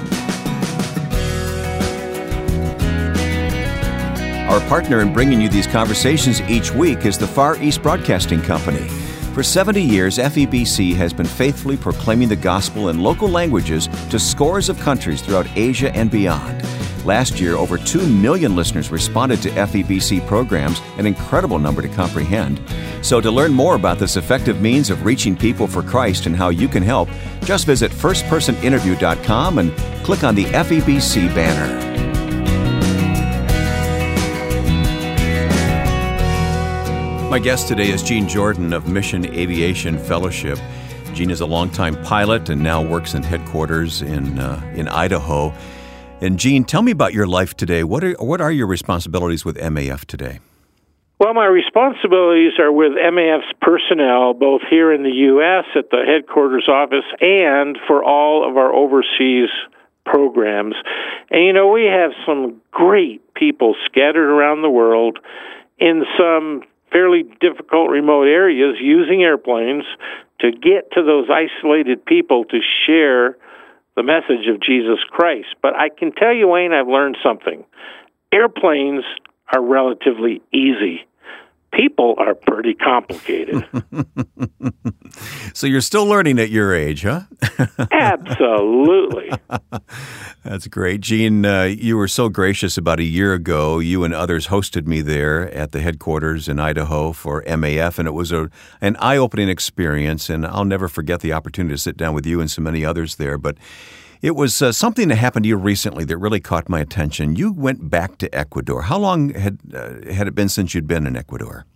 Our 4.48 4.60
partner 4.68 5.00
in 5.00 5.12
bringing 5.12 5.40
you 5.40 5.48
these 5.48 5.66
conversations 5.66 6.40
each 6.42 6.70
week 6.72 7.06
is 7.06 7.16
the 7.16 7.26
Far 7.26 7.56
East 7.62 7.82
Broadcasting 7.82 8.42
Company. 8.42 8.86
For 9.34 9.42
70 9.42 9.82
years, 9.82 10.18
FEBC 10.18 10.94
has 10.94 11.12
been 11.12 11.26
faithfully 11.26 11.76
proclaiming 11.76 12.28
the 12.28 12.36
gospel 12.36 12.88
in 12.88 13.00
local 13.00 13.28
languages 13.28 13.88
to 14.10 14.20
scores 14.20 14.68
of 14.68 14.78
countries 14.78 15.22
throughout 15.22 15.48
Asia 15.56 15.92
and 15.92 16.08
beyond. 16.08 16.64
Last 17.04 17.40
year, 17.40 17.56
over 17.56 17.76
2 17.76 18.06
million 18.06 18.54
listeners 18.54 18.92
responded 18.92 19.42
to 19.42 19.50
FEBC 19.50 20.24
programs, 20.28 20.80
an 20.98 21.06
incredible 21.06 21.58
number 21.58 21.82
to 21.82 21.88
comprehend. 21.88 22.60
So, 23.02 23.20
to 23.20 23.28
learn 23.28 23.52
more 23.52 23.74
about 23.74 23.98
this 23.98 24.16
effective 24.16 24.62
means 24.62 24.88
of 24.88 25.04
reaching 25.04 25.34
people 25.36 25.66
for 25.66 25.82
Christ 25.82 26.26
and 26.26 26.36
how 26.36 26.50
you 26.50 26.68
can 26.68 26.84
help, 26.84 27.08
just 27.40 27.66
visit 27.66 27.90
firstpersoninterview.com 27.90 29.58
and 29.58 29.76
click 30.04 30.22
on 30.22 30.36
the 30.36 30.44
FEBC 30.44 31.34
banner. 31.34 32.13
My 37.34 37.40
guest 37.40 37.66
today 37.66 37.90
is 37.90 38.00
Gene 38.00 38.28
Jordan 38.28 38.72
of 38.72 38.86
Mission 38.86 39.26
Aviation 39.26 39.98
Fellowship. 39.98 40.56
Gene 41.14 41.32
is 41.32 41.40
a 41.40 41.46
longtime 41.46 42.00
pilot 42.04 42.48
and 42.48 42.62
now 42.62 42.80
works 42.80 43.14
in 43.14 43.24
headquarters 43.24 44.02
in 44.02 44.38
uh, 44.38 44.62
in 44.76 44.86
Idaho. 44.86 45.52
And 46.20 46.38
Gene, 46.38 46.62
tell 46.62 46.82
me 46.82 46.92
about 46.92 47.12
your 47.12 47.26
life 47.26 47.56
today. 47.56 47.82
What 47.82 48.04
are 48.04 48.12
what 48.20 48.40
are 48.40 48.52
your 48.52 48.68
responsibilities 48.68 49.44
with 49.44 49.56
MAF 49.56 50.04
today? 50.04 50.38
Well, 51.18 51.34
my 51.34 51.46
responsibilities 51.46 52.52
are 52.60 52.70
with 52.70 52.92
MAF's 52.92 53.52
personnel, 53.60 54.34
both 54.34 54.60
here 54.70 54.92
in 54.92 55.02
the 55.02 55.10
U.S. 55.34 55.64
at 55.74 55.90
the 55.90 56.04
headquarters 56.06 56.68
office 56.68 57.04
and 57.20 57.76
for 57.88 58.04
all 58.04 58.48
of 58.48 58.56
our 58.56 58.72
overseas 58.72 59.48
programs. 60.06 60.76
And 61.32 61.44
you 61.44 61.52
know, 61.52 61.66
we 61.72 61.86
have 61.86 62.12
some 62.24 62.60
great 62.70 63.34
people 63.34 63.74
scattered 63.86 64.30
around 64.30 64.62
the 64.62 64.70
world 64.70 65.18
in 65.80 66.04
some 66.16 66.62
fairly 66.94 67.24
difficult 67.40 67.90
remote 67.90 68.28
areas 68.28 68.76
using 68.80 69.22
airplanes 69.22 69.84
to 70.40 70.52
get 70.52 70.92
to 70.92 71.02
those 71.02 71.28
isolated 71.28 72.06
people 72.06 72.44
to 72.44 72.60
share 72.86 73.36
the 73.96 74.02
message 74.04 74.46
of 74.48 74.60
Jesus 74.60 74.98
Christ. 75.10 75.48
But 75.60 75.74
I 75.74 75.88
can 75.88 76.12
tell 76.12 76.32
you, 76.32 76.46
Wayne, 76.48 76.72
I've 76.72 76.88
learned 76.88 77.16
something. 77.22 77.64
Airplanes 78.32 79.04
are 79.52 79.62
relatively 79.62 80.40
easy 80.52 81.06
people 81.74 82.14
are 82.18 82.34
pretty 82.34 82.74
complicated. 82.74 83.66
so 85.54 85.66
you're 85.66 85.80
still 85.80 86.06
learning 86.06 86.38
at 86.38 86.50
your 86.50 86.74
age, 86.74 87.02
huh? 87.02 87.22
Absolutely. 87.92 89.30
That's 90.44 90.66
great. 90.66 91.00
Gene, 91.00 91.44
uh, 91.44 91.64
you 91.64 91.96
were 91.96 92.08
so 92.08 92.28
gracious 92.28 92.76
about 92.76 93.00
a 93.00 93.04
year 93.04 93.34
ago. 93.34 93.78
You 93.78 94.04
and 94.04 94.14
others 94.14 94.48
hosted 94.48 94.86
me 94.86 95.00
there 95.00 95.50
at 95.52 95.72
the 95.72 95.80
headquarters 95.80 96.48
in 96.48 96.58
Idaho 96.58 97.12
for 97.12 97.42
MAF, 97.44 97.98
and 97.98 98.06
it 98.08 98.12
was 98.12 98.32
a, 98.32 98.50
an 98.80 98.96
eye 98.96 99.16
opening 99.16 99.48
experience. 99.48 100.28
And 100.28 100.46
I'll 100.46 100.64
never 100.64 100.88
forget 100.88 101.20
the 101.20 101.32
opportunity 101.32 101.74
to 101.74 101.80
sit 101.80 101.96
down 101.96 102.14
with 102.14 102.26
you 102.26 102.40
and 102.40 102.50
so 102.50 102.62
many 102.62 102.84
others 102.84 103.16
there. 103.16 103.38
But 103.38 103.56
it 104.22 104.36
was 104.36 104.62
uh, 104.62 104.72
something 104.72 105.08
that 105.08 105.16
happened 105.16 105.44
to 105.44 105.48
you 105.48 105.56
recently 105.56 106.04
that 106.04 106.16
really 106.16 106.40
caught 106.40 106.68
my 106.68 106.80
attention. 106.80 107.36
You 107.36 107.52
went 107.52 107.90
back 107.90 108.18
to 108.18 108.34
Ecuador. 108.34 108.82
How 108.82 108.98
long 108.98 109.30
had 109.30 109.58
uh, 109.72 110.12
had 110.12 110.26
it 110.28 110.34
been 110.34 110.48
since 110.48 110.74
you'd 110.74 110.86
been 110.86 111.06
in 111.06 111.16
Ecuador? 111.16 111.66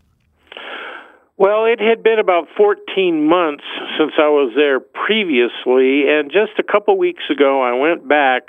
Well, 1.38 1.66
it 1.66 1.78
had 1.78 2.02
been 2.02 2.18
about 2.18 2.48
14 2.56 3.24
months 3.24 3.62
since 3.96 4.12
I 4.18 4.28
was 4.28 4.52
there 4.56 4.80
previously, 4.80 6.08
and 6.08 6.32
just 6.32 6.58
a 6.58 6.64
couple 6.64 6.98
weeks 6.98 7.22
ago 7.30 7.62
I 7.62 7.78
went 7.78 8.08
back 8.08 8.48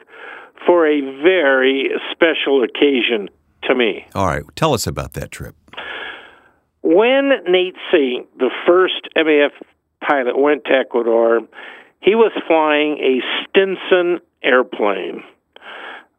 for 0.66 0.88
a 0.88 1.00
very 1.22 1.92
special 2.12 2.64
occasion 2.64 3.30
to 3.66 3.76
me. 3.76 4.08
All 4.16 4.26
right, 4.26 4.44
tell 4.56 4.74
us 4.74 4.88
about 4.88 5.14
that 5.14 5.30
trip. 5.30 5.56
When 6.82 7.30
Nate 7.48 7.76
Saint, 7.92 8.36
the 8.40 8.50
first 8.66 9.08
MAF 9.16 9.52
pilot, 10.02 10.36
went 10.36 10.66
to 10.66 10.72
Ecuador, 10.72 11.42
he 12.02 12.16
was 12.16 12.32
flying 12.48 12.98
a 12.98 13.22
Stinson 13.44 14.20
airplane, 14.42 15.24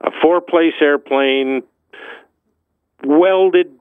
a 0.03 0.11
four 0.23 0.41
place 0.41 0.75
airplane, 0.81 1.65
welded 3.03 3.75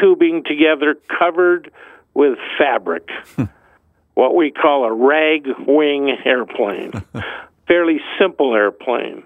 tubing 0.00 0.44
together, 0.44 0.96
covered 1.18 1.72
with 2.16 2.38
fabric, 2.58 3.08
what 4.14 4.34
we 4.34 4.50
call 4.50 4.84
a 4.84 4.92
rag 4.92 5.46
wing 5.66 6.16
airplane, 6.24 6.92
fairly 7.68 7.98
simple 8.18 8.54
airplane. 8.54 9.22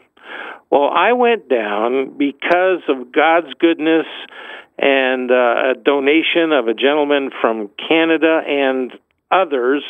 Well, 0.70 0.88
I 0.92 1.12
went 1.12 1.48
down 1.48 2.18
because 2.18 2.82
of 2.88 3.12
God's 3.12 3.54
goodness 3.58 4.06
and 4.78 5.30
uh, 5.30 5.34
a 5.34 5.74
donation 5.82 6.52
of 6.52 6.68
a 6.68 6.74
gentleman 6.74 7.30
from 7.40 7.70
Canada 7.88 8.40
and 8.46 8.92
others. 9.30 9.84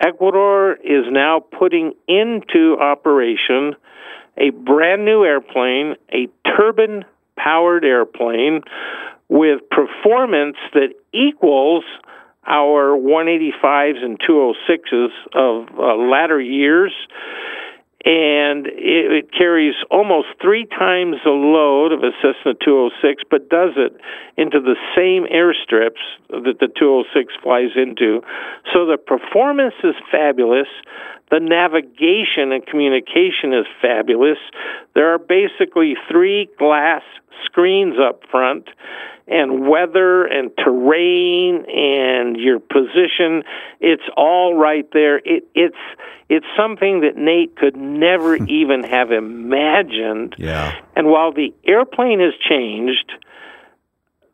Ecuador 0.00 0.74
is 0.74 1.04
now 1.10 1.40
putting 1.40 1.92
into 2.06 2.76
operation 2.78 3.74
a 4.36 4.50
brand 4.50 5.04
new 5.04 5.24
airplane, 5.24 5.96
a 6.12 6.28
turbine 6.46 7.04
powered 7.36 7.84
airplane 7.84 8.62
with 9.28 9.60
performance 9.70 10.56
that 10.74 10.94
equals 11.12 11.84
our 12.46 12.96
185s 12.96 14.02
and 14.02 14.18
206s 14.18 15.08
of 15.34 15.68
uh, 15.78 15.96
latter 15.96 16.40
years 16.40 16.92
and 18.04 18.66
it, 18.66 19.12
it, 19.12 19.32
carries 19.36 19.74
almost 19.90 20.28
three 20.40 20.64
times 20.64 21.16
the 21.24 21.30
load 21.30 21.92
of 21.92 22.00
a 22.00 22.12
Cessna 22.22 22.54
206, 22.64 23.24
but 23.28 23.50
does 23.50 23.72
it 23.76 23.92
into 24.36 24.60
the 24.60 24.76
same 24.94 25.26
airstrips 25.26 26.00
that 26.30 26.56
the 26.60 26.68
206 26.78 27.34
flies 27.42 27.74
into. 27.74 28.22
So 28.72 28.86
the 28.86 28.96
performance 28.96 29.74
is 29.82 29.96
fabulous. 30.12 30.68
The 31.30 31.40
navigation 31.40 32.52
and 32.52 32.66
communication 32.66 33.52
is 33.52 33.66
fabulous. 33.82 34.38
There 34.94 35.12
are 35.12 35.18
basically 35.18 35.94
three 36.10 36.48
glass 36.58 37.02
screens 37.44 37.96
up 38.00 38.22
front 38.30 38.68
and 39.26 39.68
weather 39.68 40.24
and 40.24 40.50
terrain 40.56 41.66
and 41.68 42.36
your 42.36 42.58
position 42.58 43.42
it's 43.80 44.02
all 44.16 44.56
right 44.56 44.86
there. 44.92 45.18
It 45.18 45.48
it's 45.54 45.76
it's 46.28 46.46
something 46.56 47.00
that 47.00 47.16
Nate 47.16 47.56
could 47.56 47.76
never 47.76 48.36
even 48.48 48.82
have 48.84 49.12
imagined. 49.12 50.34
Yeah. 50.38 50.80
And 50.96 51.08
while 51.08 51.32
the 51.32 51.54
airplane 51.66 52.20
has 52.20 52.34
changed 52.48 53.12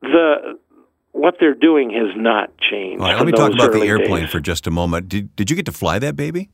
the 0.00 0.58
what 1.12 1.36
they're 1.38 1.54
doing 1.54 1.90
has 1.90 2.16
not 2.16 2.50
changed 2.58 3.00
all 3.00 3.06
right 3.06 3.16
let 3.16 3.24
me 3.24 3.30
talk 3.30 3.52
about 3.52 3.70
the 3.72 3.82
airplane 3.82 4.24
days. 4.24 4.30
for 4.30 4.40
just 4.40 4.66
a 4.66 4.70
moment. 4.70 5.08
Did 5.08 5.34
did 5.36 5.50
you 5.50 5.56
get 5.56 5.66
to 5.66 5.72
fly 5.72 5.98
that 5.98 6.16
baby 6.16 6.50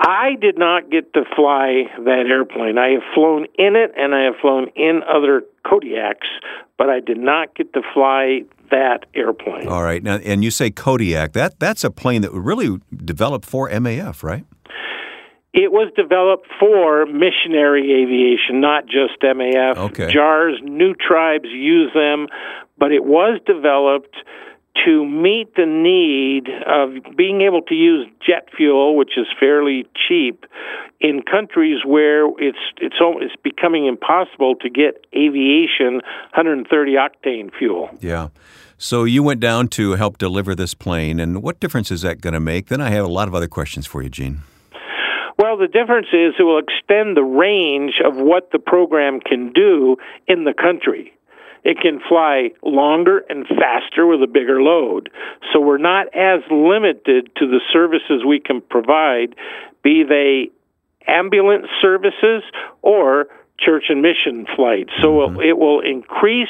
I 0.00 0.34
did 0.40 0.58
not 0.58 0.90
get 0.90 1.12
to 1.12 1.24
fly 1.36 1.84
that 1.98 2.24
airplane. 2.26 2.78
I 2.78 2.92
have 2.92 3.02
flown 3.14 3.46
in 3.58 3.76
it 3.76 3.92
and 3.96 4.14
I 4.14 4.24
have 4.24 4.34
flown 4.40 4.68
in 4.74 5.02
other 5.02 5.42
Kodiaks, 5.64 6.26
but 6.78 6.88
I 6.88 7.00
did 7.00 7.18
not 7.18 7.54
get 7.54 7.72
to 7.74 7.82
fly 7.92 8.40
that 8.70 9.04
airplane. 9.14 9.68
All 9.68 9.82
right. 9.82 10.02
Now 10.02 10.16
and 10.16 10.42
you 10.42 10.50
say 10.50 10.70
Kodiak. 10.70 11.32
That 11.32 11.60
that's 11.60 11.84
a 11.84 11.90
plane 11.90 12.22
that 12.22 12.32
was 12.32 12.42
really 12.42 12.80
developed 13.04 13.44
for 13.44 13.68
MAF, 13.68 14.22
right? 14.22 14.46
It 15.52 15.72
was 15.72 15.92
developed 15.96 16.46
for 16.60 17.06
missionary 17.06 17.92
aviation, 18.02 18.60
not 18.60 18.86
just 18.86 19.20
MAF. 19.20 19.76
Okay. 19.76 20.12
JAARS, 20.12 20.62
new 20.62 20.94
tribes 20.94 21.48
use 21.50 21.92
them, 21.92 22.28
but 22.78 22.92
it 22.92 23.04
was 23.04 23.40
developed 23.46 24.16
to 24.84 25.04
meet 25.04 25.54
the 25.56 25.66
need 25.66 26.48
of 26.66 27.16
being 27.16 27.42
able 27.42 27.62
to 27.62 27.74
use 27.74 28.06
jet 28.26 28.48
fuel, 28.56 28.96
which 28.96 29.16
is 29.16 29.26
fairly 29.38 29.86
cheap, 30.08 30.46
in 31.00 31.22
countries 31.22 31.78
where 31.84 32.26
it's 32.38 32.58
it's 32.78 32.96
it's 33.00 33.36
becoming 33.42 33.86
impossible 33.86 34.54
to 34.56 34.70
get 34.70 35.06
aviation 35.14 35.94
130 36.34 36.92
octane 36.94 37.50
fuel. 37.56 37.90
Yeah. 38.00 38.28
So 38.78 39.04
you 39.04 39.22
went 39.22 39.40
down 39.40 39.68
to 39.68 39.92
help 39.92 40.16
deliver 40.16 40.54
this 40.54 40.72
plane, 40.72 41.20
and 41.20 41.42
what 41.42 41.60
difference 41.60 41.90
is 41.90 42.02
that 42.02 42.20
going 42.20 42.34
to 42.34 42.40
make? 42.40 42.68
Then 42.68 42.80
I 42.80 42.90
have 42.90 43.04
a 43.04 43.08
lot 43.08 43.28
of 43.28 43.34
other 43.34 43.48
questions 43.48 43.86
for 43.86 44.02
you, 44.02 44.08
Gene. 44.08 44.40
Well, 45.36 45.56
the 45.56 45.68
difference 45.68 46.08
is 46.12 46.34
it 46.38 46.42
will 46.42 46.58
extend 46.58 47.16
the 47.16 47.24
range 47.24 47.94
of 48.04 48.16
what 48.16 48.50
the 48.52 48.58
program 48.58 49.20
can 49.20 49.52
do 49.52 49.96
in 50.28 50.44
the 50.44 50.52
country 50.52 51.12
it 51.64 51.78
can 51.80 52.00
fly 52.08 52.50
longer 52.62 53.18
and 53.28 53.46
faster 53.46 54.06
with 54.06 54.22
a 54.22 54.26
bigger 54.26 54.62
load. 54.62 55.10
So 55.52 55.60
we're 55.60 55.78
not 55.78 56.06
as 56.14 56.40
limited 56.50 57.30
to 57.36 57.46
the 57.46 57.60
services 57.72 58.24
we 58.26 58.40
can 58.40 58.60
provide, 58.60 59.34
be 59.82 60.04
they 60.04 60.50
ambulance 61.06 61.66
services 61.80 62.42
or 62.82 63.26
church 63.58 63.84
and 63.88 64.02
mission 64.02 64.46
flights. 64.56 64.90
So 65.02 65.08
mm-hmm. 65.08 65.40
it 65.40 65.58
will 65.58 65.80
increase 65.80 66.48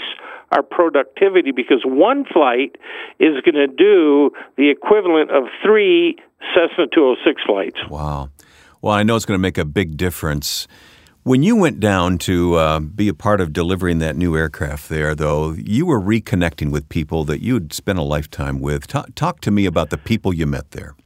our 0.52 0.62
productivity 0.62 1.52
because 1.52 1.82
one 1.84 2.24
flight 2.24 2.76
is 3.18 3.40
going 3.42 3.54
to 3.54 3.66
do 3.66 4.30
the 4.56 4.70
equivalent 4.70 5.30
of 5.30 5.44
three 5.64 6.16
Cessna 6.54 6.86
206 6.92 7.42
flights. 7.46 7.78
Wow. 7.88 8.30
Well, 8.82 8.94
I 8.94 9.02
know 9.02 9.16
it's 9.16 9.26
going 9.26 9.38
to 9.38 9.42
make 9.42 9.58
a 9.58 9.64
big 9.64 9.96
difference 9.96 10.66
when 11.30 11.44
you 11.44 11.54
went 11.54 11.78
down 11.78 12.18
to 12.18 12.56
uh, 12.56 12.80
be 12.80 13.06
a 13.06 13.14
part 13.14 13.40
of 13.40 13.52
delivering 13.52 14.00
that 14.00 14.16
new 14.16 14.36
aircraft 14.36 14.88
there, 14.88 15.14
though, 15.14 15.52
you 15.52 15.86
were 15.86 16.00
reconnecting 16.00 16.72
with 16.72 16.88
people 16.88 17.22
that 17.22 17.40
you'd 17.40 17.72
spent 17.72 18.00
a 18.00 18.02
lifetime 18.02 18.58
with. 18.58 18.88
Talk, 18.88 19.14
talk 19.14 19.40
to 19.42 19.52
me 19.52 19.64
about 19.64 19.90
the 19.90 19.96
people 19.96 20.34
you 20.34 20.44
met 20.44 20.72
there. 20.72 20.96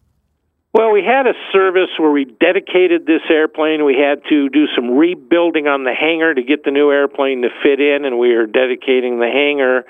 Well, 0.72 0.92
we 0.92 1.04
had 1.04 1.26
a 1.26 1.34
service 1.52 1.90
where 1.98 2.10
we 2.10 2.24
dedicated 2.24 3.04
this 3.04 3.20
airplane. 3.28 3.84
We 3.84 3.98
had 3.98 4.22
to 4.30 4.48
do 4.48 4.64
some 4.74 4.92
rebuilding 4.92 5.66
on 5.66 5.84
the 5.84 5.92
hangar 5.92 6.32
to 6.32 6.42
get 6.42 6.64
the 6.64 6.70
new 6.70 6.90
airplane 6.90 7.42
to 7.42 7.50
fit 7.62 7.78
in, 7.78 8.06
and 8.06 8.18
we 8.18 8.34
were 8.34 8.46
dedicating 8.46 9.18
the 9.18 9.28
hangar. 9.28 9.84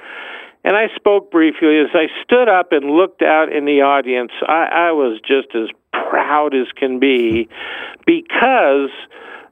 And 0.65 0.77
I 0.77 0.89
spoke 0.97 1.31
briefly. 1.31 1.79
As 1.79 1.95
I 1.95 2.07
stood 2.25 2.49
up 2.49 2.73
and 2.73 2.91
looked 2.91 3.23
out 3.23 3.53
in 3.53 3.67
the 3.67 3.83
audience, 3.83 4.33
I, 4.43 4.89
I 4.89 4.91
was 4.91 5.21
just 5.21 5.55
as 5.55 5.69
proud 5.93 6.57
as 6.57 6.67
can 6.77 6.99
be 6.99 7.49
because 8.05 8.91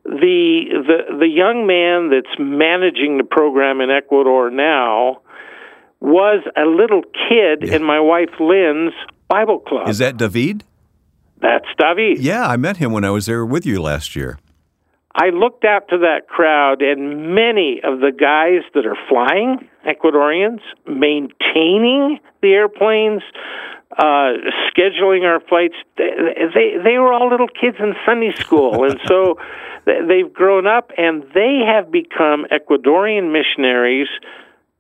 the 0.05 0.65
the 0.87 1.19
the 1.19 1.29
young 1.29 1.67
man 1.67 2.11
that's 2.11 2.38
managing 2.38 3.19
the 3.19 3.25
program 3.25 3.81
in 3.81 3.91
Ecuador 3.91 4.51
now 4.51 5.21
was 6.01 6.43
a 6.57 6.67
little 6.67 7.03
kid 7.03 7.62
yeah. 7.62 7.77
in 7.77 7.85
my 7.85 8.01
wife 8.01 8.31
Lynn's 8.41 8.95
Bible 9.29 9.61
club. 9.61 9.88
Is 9.88 9.99
that 9.99 10.17
David? 10.17 10.65
That's 11.41 11.67
David. 11.79 12.19
Yeah, 12.21 12.47
I 12.47 12.57
met 12.57 12.77
him 12.77 12.93
when 12.93 13.05
I 13.05 13.11
was 13.11 13.27
there 13.27 13.45
with 13.45 13.65
you 13.65 13.81
last 13.81 14.15
year. 14.15 14.38
I 15.14 15.29
looked 15.29 15.64
out 15.64 15.88
to 15.88 15.98
that 15.98 16.27
crowd, 16.27 16.81
and 16.81 17.35
many 17.35 17.81
of 17.85 18.01
the 18.01 18.12
guys 18.12 18.62
that 18.75 18.87
are 18.87 18.96
flying, 19.09 19.68
Ecuadorians, 19.87 20.61
maintaining 20.87 22.18
the 22.40 22.53
airplanes, 22.53 23.22
uh, 23.98 24.33
scheduling 24.70 25.25
our 25.25 25.40
flights, 25.40 25.75
they, 25.98 26.11
they 26.55 26.83
they 26.83 26.98
were 26.98 27.12
all 27.12 27.29
little 27.29 27.48
kids 27.48 27.77
in 27.79 27.94
Sunday 28.07 28.33
school, 28.33 28.85
and 28.85 28.98
so 29.07 29.38
they've 29.85 30.33
grown 30.33 30.66
up 30.66 30.90
and 30.96 31.25
they 31.35 31.61
have 31.66 31.90
become 31.90 32.46
Ecuadorian 32.51 33.33
missionaries 33.33 34.09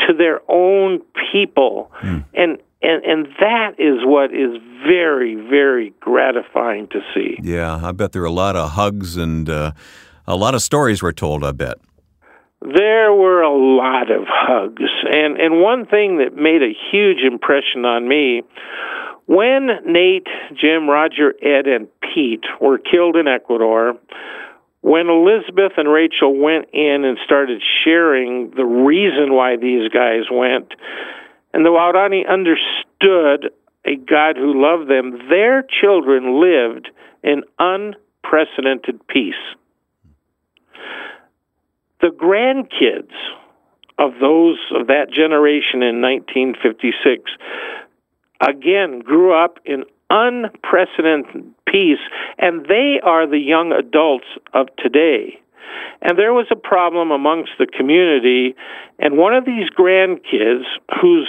to 0.06 0.14
their 0.14 0.40
own 0.48 1.02
people, 1.30 1.90
mm. 2.00 2.24
and 2.32 2.58
and 2.80 3.04
and 3.04 3.26
that 3.38 3.74
is 3.78 3.98
what 4.02 4.32
is 4.32 4.56
very 4.86 5.34
very 5.34 5.92
gratifying 6.00 6.88
to 6.88 7.00
see. 7.14 7.36
Yeah, 7.42 7.80
I 7.82 7.92
bet 7.92 8.12
there 8.12 8.22
are 8.22 8.26
a 8.26 8.30
lot 8.30 8.56
of 8.56 8.70
hugs 8.70 9.18
and 9.18 9.50
uh, 9.50 9.72
a 10.32 10.36
lot 10.36 10.54
of 10.54 10.62
stories 10.62 11.02
were 11.02 11.12
told. 11.12 11.44
I 11.44 11.52
bet. 11.52 11.78
There 12.60 13.12
were 13.12 13.42
a 13.42 13.52
lot 13.52 14.10
of 14.10 14.22
hugs, 14.26 14.90
and 15.10 15.36
and 15.38 15.60
one 15.60 15.84
thing 15.86 16.18
that 16.18 16.34
made 16.34 16.62
a 16.62 16.72
huge 16.90 17.18
impression 17.24 17.84
on 17.84 18.08
me 18.08 18.42
when 19.26 19.68
Nate, 19.86 20.26
Jim, 20.54 20.88
Roger, 20.88 21.34
Ed, 21.42 21.66
and 21.66 21.88
Pete 22.00 22.44
were 22.60 22.78
killed 22.78 23.16
in 23.16 23.28
Ecuador, 23.28 23.96
when 24.80 25.08
Elizabeth 25.08 25.72
and 25.76 25.90
Rachel 25.90 26.36
went 26.36 26.66
in 26.72 27.04
and 27.04 27.18
started 27.24 27.62
sharing 27.84 28.50
the 28.50 28.64
reason 28.64 29.32
why 29.32 29.56
these 29.56 29.88
guys 29.90 30.24
went, 30.30 30.74
and 31.54 31.64
the 31.64 31.70
Waorani 31.70 32.28
understood 32.28 33.52
a 33.84 33.96
God 33.96 34.36
who 34.36 34.60
loved 34.60 34.88
them, 34.88 35.28
their 35.28 35.62
children 35.62 36.40
lived 36.40 36.90
in 37.22 37.42
unprecedented 37.58 39.06
peace. 39.08 39.34
The 42.00 42.08
grandkids 42.08 43.12
of 43.98 44.12
those 44.20 44.58
of 44.74 44.88
that 44.88 45.10
generation 45.10 45.82
in 45.82 46.00
1956 46.00 47.30
again 48.40 49.00
grew 49.00 49.32
up 49.32 49.58
in 49.64 49.84
unprecedented 50.10 51.54
peace, 51.66 52.02
and 52.38 52.66
they 52.66 53.00
are 53.02 53.26
the 53.26 53.38
young 53.38 53.72
adults 53.72 54.26
of 54.52 54.66
today. 54.76 55.38
And 56.02 56.18
there 56.18 56.34
was 56.34 56.46
a 56.50 56.56
problem 56.56 57.10
amongst 57.10 57.52
the 57.58 57.66
community, 57.66 58.54
and 58.98 59.16
one 59.16 59.34
of 59.34 59.44
these 59.44 59.70
grandkids, 59.70 60.64
whose 61.00 61.28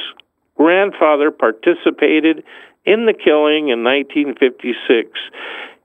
grandfather 0.56 1.32
participated 1.32 2.44
in 2.86 3.06
the 3.06 3.14
killing 3.14 3.70
in 3.70 3.84
1956, 3.84 5.10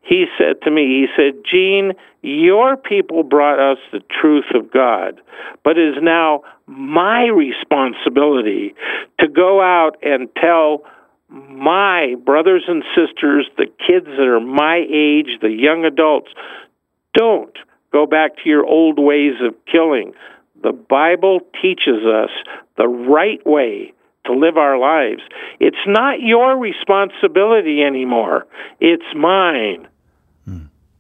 he 0.09 0.25
said 0.39 0.63
to 0.63 0.71
me, 0.71 0.83
he 0.83 1.07
said, 1.17 1.43
Gene, 1.51 1.93
your 2.23 2.77
people 2.77 3.23
brought 3.23 3.61
us 3.61 3.79
the 3.93 4.01
truth 4.21 4.47
of 4.55 4.73
God, 4.73 5.21
but 5.63 5.77
it 5.77 5.97
is 5.97 6.03
now 6.03 6.43
my 6.67 7.27
responsibility 7.27 8.75
to 9.21 9.29
go 9.29 9.61
out 9.61 9.97
and 10.03 10.29
tell 10.41 10.83
my 11.29 12.15
brothers 12.25 12.65
and 12.67 12.83
sisters, 12.97 13.49
the 13.59 13.67
kids 13.87 14.07
that 14.07 14.27
are 14.27 14.41
my 14.41 14.77
age, 14.77 15.39
the 15.43 15.51
young 15.51 15.85
adults, 15.85 16.31
don't 17.13 17.57
go 17.93 18.07
back 18.07 18.37
to 18.37 18.49
your 18.49 18.65
old 18.65 18.99
ways 18.99 19.35
of 19.47 19.55
killing. 19.71 20.15
the 20.63 20.73
Bible 20.73 21.41
teaches 21.63 22.05
us 22.05 22.31
the 22.77 22.89
right 22.89 23.45
way 23.47 23.93
to 24.27 24.33
live 24.33 24.57
our 24.57 24.79
lives. 24.79 25.23
It's 25.61 25.77
not 25.87 26.21
your 26.21 26.59
responsibility 26.59 27.83
anymore, 27.83 28.47
it's 28.81 29.05
mine. 29.15 29.87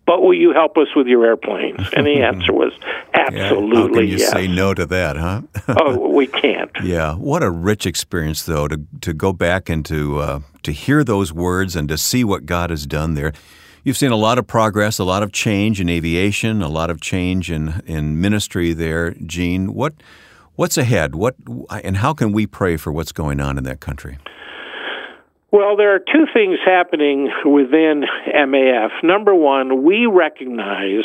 But 0.08 0.22
will 0.22 0.32
you 0.32 0.54
help 0.54 0.78
us 0.78 0.86
with 0.96 1.06
your 1.06 1.26
airplanes? 1.26 1.86
And 1.94 2.06
the 2.06 2.22
answer 2.22 2.50
was 2.50 2.72
absolutely 3.12 3.36
yeah. 3.74 3.82
How 3.82 3.88
can 3.88 4.06
you 4.06 4.16
yes. 4.16 4.30
say 4.30 4.48
no 4.48 4.72
to 4.72 4.86
that, 4.86 5.18
huh? 5.18 5.42
oh, 5.80 6.08
we 6.08 6.26
can't. 6.26 6.70
Yeah. 6.82 7.14
What 7.14 7.42
a 7.42 7.50
rich 7.50 7.84
experience, 7.84 8.44
though, 8.44 8.68
to 8.68 8.80
to 9.02 9.12
go 9.12 9.34
back 9.34 9.68
and 9.68 9.84
to 9.84 10.18
uh, 10.20 10.40
to 10.62 10.72
hear 10.72 11.04
those 11.04 11.30
words 11.30 11.76
and 11.76 11.88
to 11.90 11.98
see 11.98 12.24
what 12.24 12.46
God 12.46 12.70
has 12.70 12.86
done 12.86 13.12
there. 13.14 13.34
You've 13.84 13.98
seen 13.98 14.12
a 14.12 14.16
lot 14.16 14.38
of 14.38 14.46
progress, 14.46 14.98
a 14.98 15.04
lot 15.04 15.22
of 15.22 15.32
change 15.32 15.78
in 15.80 15.90
aviation, 15.90 16.62
a 16.62 16.68
lot 16.68 16.88
of 16.88 17.00
change 17.02 17.50
in, 17.50 17.82
in 17.84 18.20
ministry 18.20 18.72
there, 18.72 19.10
Gene. 19.26 19.74
What 19.74 19.94
what's 20.54 20.78
ahead? 20.78 21.14
What 21.14 21.34
and 21.84 21.98
how 21.98 22.14
can 22.14 22.32
we 22.32 22.46
pray 22.46 22.78
for 22.78 22.92
what's 22.92 23.12
going 23.12 23.40
on 23.40 23.58
in 23.58 23.64
that 23.64 23.80
country? 23.80 24.16
Well, 25.50 25.76
there 25.76 25.94
are 25.94 25.98
two 25.98 26.26
things 26.34 26.58
happening 26.64 27.30
within 27.44 28.04
MAF. 28.34 28.90
Number 29.02 29.34
one, 29.34 29.82
we 29.82 30.06
recognize 30.06 31.04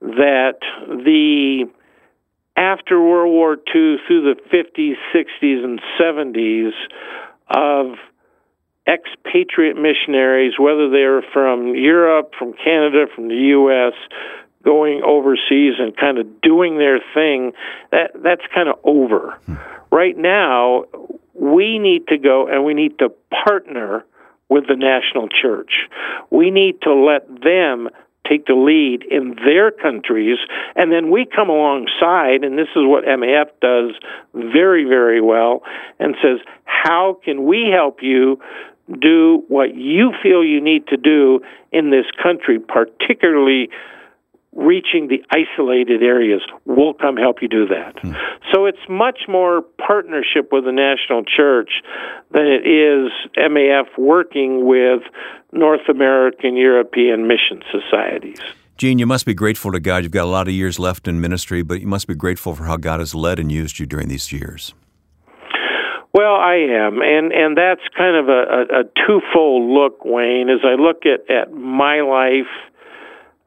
that 0.00 0.58
the 0.86 1.64
after 2.56 3.00
World 3.00 3.32
War 3.32 3.54
II 3.54 3.96
through 4.06 4.34
the 4.34 4.36
50s, 4.52 4.96
60s, 5.14 5.64
and 5.64 5.80
70s 6.00 6.72
of 7.48 7.96
expatriate 8.88 9.76
missionaries, 9.76 10.54
whether 10.58 10.90
they're 10.90 11.22
from 11.32 11.76
Europe, 11.76 12.32
from 12.36 12.54
Canada, 12.54 13.06
from 13.14 13.28
the 13.28 13.34
U.S., 13.34 13.92
going 14.64 15.02
overseas 15.04 15.74
and 15.78 15.96
kind 15.96 16.18
of 16.18 16.40
doing 16.40 16.78
their 16.78 16.98
thing, 17.14 17.52
that 17.92 18.10
that's 18.24 18.42
kind 18.52 18.68
of 18.68 18.76
over. 18.82 19.38
Hmm. 19.46 19.54
Right 19.92 20.16
now, 20.16 20.84
we 21.40 21.78
need 21.78 22.08
to 22.08 22.18
go 22.18 22.46
and 22.48 22.64
we 22.64 22.74
need 22.74 22.98
to 22.98 23.10
partner 23.44 24.04
with 24.48 24.66
the 24.66 24.76
national 24.76 25.28
church. 25.28 25.72
We 26.30 26.50
need 26.50 26.80
to 26.82 26.94
let 26.94 27.26
them 27.42 27.88
take 28.28 28.46
the 28.46 28.54
lead 28.54 29.02
in 29.10 29.36
their 29.44 29.70
countries, 29.70 30.38
and 30.76 30.92
then 30.92 31.10
we 31.10 31.24
come 31.24 31.48
alongside, 31.48 32.44
and 32.44 32.58
this 32.58 32.68
is 32.76 32.82
what 32.84 33.04
MAF 33.04 33.46
does 33.62 33.92
very, 34.34 34.84
very 34.84 35.20
well, 35.20 35.62
and 35.98 36.14
says, 36.22 36.38
How 36.64 37.18
can 37.24 37.44
we 37.46 37.70
help 37.72 38.02
you 38.02 38.38
do 39.00 39.44
what 39.48 39.74
you 39.74 40.12
feel 40.22 40.44
you 40.44 40.60
need 40.60 40.86
to 40.88 40.96
do 40.96 41.40
in 41.72 41.90
this 41.90 42.06
country, 42.22 42.58
particularly 42.58 43.70
reaching 44.54 45.08
the 45.08 45.22
isolated 45.30 46.02
areas. 46.02 46.40
We'll 46.64 46.94
come 46.94 47.16
help 47.16 47.42
you 47.42 47.48
do 47.48 47.66
that. 47.66 47.98
Hmm. 48.00 48.12
So 48.52 48.66
it's 48.66 48.78
much 48.88 49.20
more 49.28 49.62
partnership 49.86 50.50
with 50.52 50.64
the 50.64 50.72
national 50.72 51.24
church 51.24 51.70
than 52.32 52.46
it 52.46 52.66
is 52.66 53.10
MAF 53.36 53.86
working 53.96 54.66
with 54.66 55.02
North 55.52 55.88
American 55.88 56.56
European 56.56 57.26
mission 57.26 57.62
societies. 57.70 58.40
Gene, 58.76 58.98
you 58.98 59.06
must 59.06 59.26
be 59.26 59.34
grateful 59.34 59.72
to 59.72 59.80
God. 59.80 60.04
You've 60.04 60.12
got 60.12 60.24
a 60.24 60.30
lot 60.30 60.46
of 60.46 60.54
years 60.54 60.78
left 60.78 61.08
in 61.08 61.20
ministry, 61.20 61.62
but 61.62 61.80
you 61.80 61.88
must 61.88 62.06
be 62.06 62.14
grateful 62.14 62.54
for 62.54 62.64
how 62.64 62.76
God 62.76 63.00
has 63.00 63.14
led 63.14 63.38
and 63.40 63.50
used 63.50 63.78
you 63.80 63.86
during 63.86 64.08
these 64.08 64.30
years. 64.30 64.72
Well, 66.14 66.34
I 66.34 66.54
am, 66.54 67.02
and 67.02 67.32
and 67.32 67.56
that's 67.56 67.82
kind 67.96 68.16
of 68.16 68.28
a, 68.28 68.32
a, 68.32 68.80
a 68.80 68.84
twofold 69.06 69.70
look, 69.70 70.04
Wayne. 70.04 70.48
As 70.48 70.60
I 70.64 70.74
look 70.74 71.02
at 71.04 71.30
at 71.30 71.52
my 71.52 72.00
life, 72.00 72.48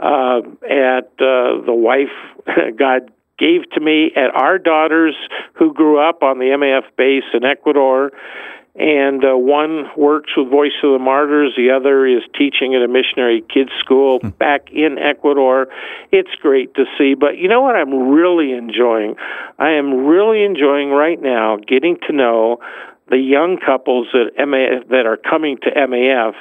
uh, 0.02 0.42
at 0.68 1.08
uh, 1.20 1.62
the 1.66 1.74
wife 1.74 2.10
God 2.78 3.12
gave 3.38 3.70
to 3.72 3.80
me, 3.80 4.12
at 4.16 4.34
our 4.36 4.60
daughters 4.60 5.16
who 5.54 5.74
grew 5.74 6.00
up 6.00 6.22
on 6.22 6.38
the 6.38 6.46
MAF 6.46 6.84
base 6.96 7.24
in 7.34 7.44
Ecuador, 7.44 8.12
and 8.76 9.26
uh, 9.26 9.36
one 9.36 9.86
works 9.98 10.32
with 10.38 10.50
Voice 10.50 10.72
of 10.84 10.94
the 10.94 11.00
Martyrs, 11.00 11.54
the 11.58 11.72
other 11.72 12.06
is 12.06 12.24
teaching 12.38 12.74
at 12.74 12.82
a 12.82 12.88
missionary 12.88 13.44
kids 13.54 13.72
school 13.80 14.20
hmm. 14.20 14.30
back 14.30 14.72
in 14.72 14.98
Ecuador. 14.98 15.68
It's 16.12 16.34
great 16.42 16.74
to 16.76 16.86
see, 16.98 17.16
but 17.16 17.38
you 17.38 17.50
know 17.50 17.62
what 17.62 17.76
I'm 17.76 18.10
really 18.10 18.54
enjoying? 18.54 19.16
I 19.60 19.72
am 19.72 20.06
really 20.06 20.44
enjoying 20.44 20.90
right 20.92 21.22
now 21.22 21.58
getting 21.58 21.98
to 22.08 22.14
know 22.14 22.60
the 23.10 23.18
young 23.18 23.58
couples 23.58 24.08
that 24.14 24.38
MAF, 24.40 24.88
that 24.90 25.06
are 25.06 25.18
coming 25.18 25.58
to 25.64 25.72
MAF 25.72 26.34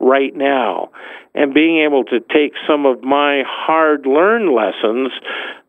right 0.00 0.34
now 0.34 0.90
and 1.34 1.54
being 1.54 1.84
able 1.86 2.04
to 2.04 2.20
take 2.20 2.52
some 2.66 2.86
of 2.86 3.02
my 3.02 3.42
hard 3.46 4.06
learned 4.06 4.52
lessons 4.52 5.12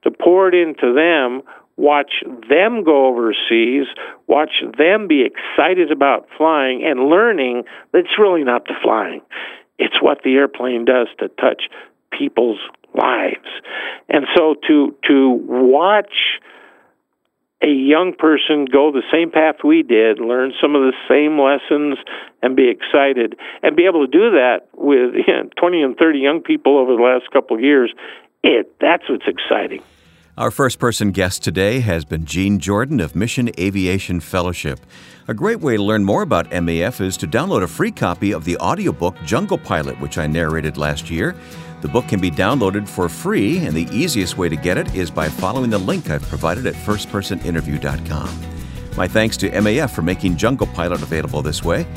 to 0.04 0.12
pour 0.12 0.48
it 0.48 0.56
into 0.56 0.94
them 0.94 1.44
watch 1.82 2.12
them 2.48 2.84
go 2.84 3.08
overseas, 3.08 3.88
watch 4.28 4.52
them 4.78 5.08
be 5.08 5.26
excited 5.26 5.92
about 5.92 6.28
flying 6.38 6.84
and 6.86 7.10
learning 7.10 7.64
that 7.92 8.00
it's 8.00 8.20
really 8.20 8.44
not 8.44 8.66
the 8.66 8.76
flying. 8.84 9.22
It's 9.80 10.00
what 10.00 10.20
the 10.24 10.36
airplane 10.36 10.86
does 10.86 11.08
to 11.20 11.28
touch 11.28 11.64
people's 12.12 12.60
lives. 12.94 13.48
And 14.10 14.26
so 14.36 14.56
to 14.68 14.96
to 15.08 15.30
watch 15.48 16.14
a 17.62 17.70
young 17.70 18.14
person 18.18 18.66
go 18.66 18.92
the 18.92 19.04
same 19.12 19.30
path 19.30 19.58
we 19.64 19.84
did, 19.84 20.20
learn 20.20 20.52
some 20.60 20.76
of 20.76 20.82
the 20.82 20.94
same 21.08 21.40
lessons, 21.40 21.98
and 22.42 22.56
be 22.56 22.70
excited, 22.70 23.38
and 23.62 23.76
be 23.76 23.86
able 23.86 24.06
to 24.06 24.12
do 24.12 24.32
that 24.32 24.68
with 24.74 25.14
you 25.28 25.34
know, 25.34 25.50
20 25.58 25.82
and 25.82 25.98
30 25.98 26.20
young 26.20 26.42
people 26.42 26.78
over 26.78 26.96
the 26.96 27.02
last 27.02 27.32
couple 27.32 27.56
of 27.56 27.64
years, 27.64 27.94
it 28.44 28.74
that's 28.80 29.04
what's 29.08 29.28
exciting. 29.28 29.82
Our 30.38 30.50
first 30.50 30.80
person 30.80 31.12
guest 31.12 31.44
today 31.44 31.82
has 31.82 32.06
been 32.06 32.26
Gene 32.26 32.58
Jordan 32.58 33.00
of 33.00 33.16
Mission 33.16 33.52
Aviation 33.60 34.22
Fellowship. 34.22 34.80
A 35.28 35.34
great 35.34 35.60
way 35.60 35.76
to 35.76 35.84
learn 35.84 36.04
more 36.04 36.24
about 36.24 36.50
MAF 36.50 37.00
is 37.02 37.18
to 37.18 37.28
download 37.28 37.62
a 37.62 37.68
free 37.68 37.92
copy 37.92 38.34
of 38.34 38.46
the 38.46 38.58
audiobook 38.58 39.16
Jungle 39.24 39.58
Pilot, 39.58 40.00
which 40.00 40.18
I 40.18 40.28
narrated 40.28 40.78
last 40.78 41.12
year. 41.12 41.36
The 41.82 41.88
book 41.88 42.08
can 42.08 42.22
be 42.22 42.30
downloaded 42.30 42.88
for 42.88 43.10
free, 43.10 43.66
and 43.66 43.76
the 43.76 43.88
easiest 43.92 44.38
way 44.38 44.48
to 44.50 44.56
get 44.56 44.78
it 44.78 44.94
is 44.94 45.10
by 45.10 45.28
following 45.28 45.72
the 45.72 45.80
link 45.80 46.10
I've 46.10 46.22
provided 46.22 46.68
at 46.68 46.76
firstpersoninterview.com. 46.76 48.42
My 48.96 49.08
thanks 49.08 49.36
to 49.38 49.50
MAF 49.50 49.90
for 49.90 50.02
making 50.04 50.38
Jungle 50.38 50.68
Pilot 50.68 51.02
available 51.02 51.42
this 51.42 51.64
way. 51.64 51.88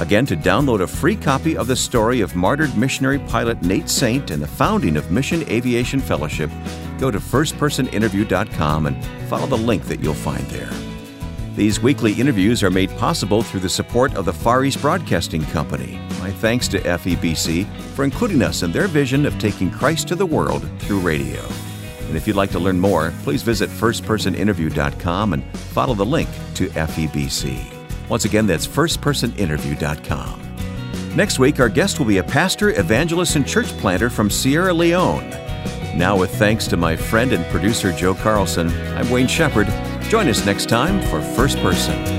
Again, 0.00 0.24
to 0.26 0.36
download 0.36 0.80
a 0.80 0.86
free 0.86 1.14
copy 1.14 1.56
of 1.56 1.66
the 1.66 1.76
story 1.76 2.20
of 2.20 2.34
martyred 2.34 2.76
missionary 2.76 3.18
pilot 3.18 3.62
Nate 3.62 3.88
Saint 3.88 4.30
and 4.30 4.42
the 4.42 4.46
founding 4.46 4.96
of 4.96 5.10
Mission 5.10 5.48
Aviation 5.48 6.00
Fellowship, 6.00 6.50
go 6.98 7.10
to 7.10 7.18
firstpersoninterview.com 7.18 8.86
and 8.86 9.04
follow 9.28 9.46
the 9.46 9.56
link 9.56 9.84
that 9.84 10.00
you'll 10.00 10.14
find 10.14 10.44
there. 10.46 10.93
These 11.54 11.78
weekly 11.78 12.12
interviews 12.14 12.64
are 12.64 12.70
made 12.70 12.90
possible 12.98 13.42
through 13.42 13.60
the 13.60 13.68
support 13.68 14.16
of 14.16 14.24
the 14.24 14.32
Far 14.32 14.64
East 14.64 14.80
Broadcasting 14.80 15.44
Company. 15.46 16.00
My 16.18 16.32
thanks 16.32 16.66
to 16.68 16.80
FEBC 16.80 17.64
for 17.94 18.02
including 18.02 18.42
us 18.42 18.64
in 18.64 18.72
their 18.72 18.88
vision 18.88 19.24
of 19.24 19.38
taking 19.38 19.70
Christ 19.70 20.08
to 20.08 20.16
the 20.16 20.26
world 20.26 20.68
through 20.80 20.98
radio. 20.98 21.40
And 22.08 22.16
if 22.16 22.26
you'd 22.26 22.34
like 22.34 22.50
to 22.50 22.58
learn 22.58 22.80
more, 22.80 23.12
please 23.22 23.42
visit 23.42 23.70
firstpersoninterview.com 23.70 25.32
and 25.32 25.44
follow 25.58 25.94
the 25.94 26.04
link 26.04 26.28
to 26.54 26.66
FEBC. 26.70 27.64
Once 28.08 28.24
again, 28.24 28.48
that's 28.48 28.66
firstpersoninterview.com. 28.66 30.40
Next 31.14 31.38
week, 31.38 31.60
our 31.60 31.68
guest 31.68 32.00
will 32.00 32.06
be 32.06 32.18
a 32.18 32.24
pastor, 32.24 32.70
evangelist, 32.70 33.36
and 33.36 33.46
church 33.46 33.68
planter 33.78 34.10
from 34.10 34.28
Sierra 34.28 34.74
Leone. 34.74 35.30
Now, 35.96 36.18
with 36.18 36.34
thanks 36.34 36.66
to 36.66 36.76
my 36.76 36.96
friend 36.96 37.32
and 37.32 37.44
producer 37.46 37.92
Joe 37.92 38.14
Carlson, 38.14 38.70
I'm 38.96 39.08
Wayne 39.08 39.28
Shepherd. 39.28 39.68
Join 40.14 40.28
us 40.28 40.46
next 40.46 40.68
time 40.68 41.02
for 41.10 41.20
First 41.20 41.58
Person. 41.58 42.13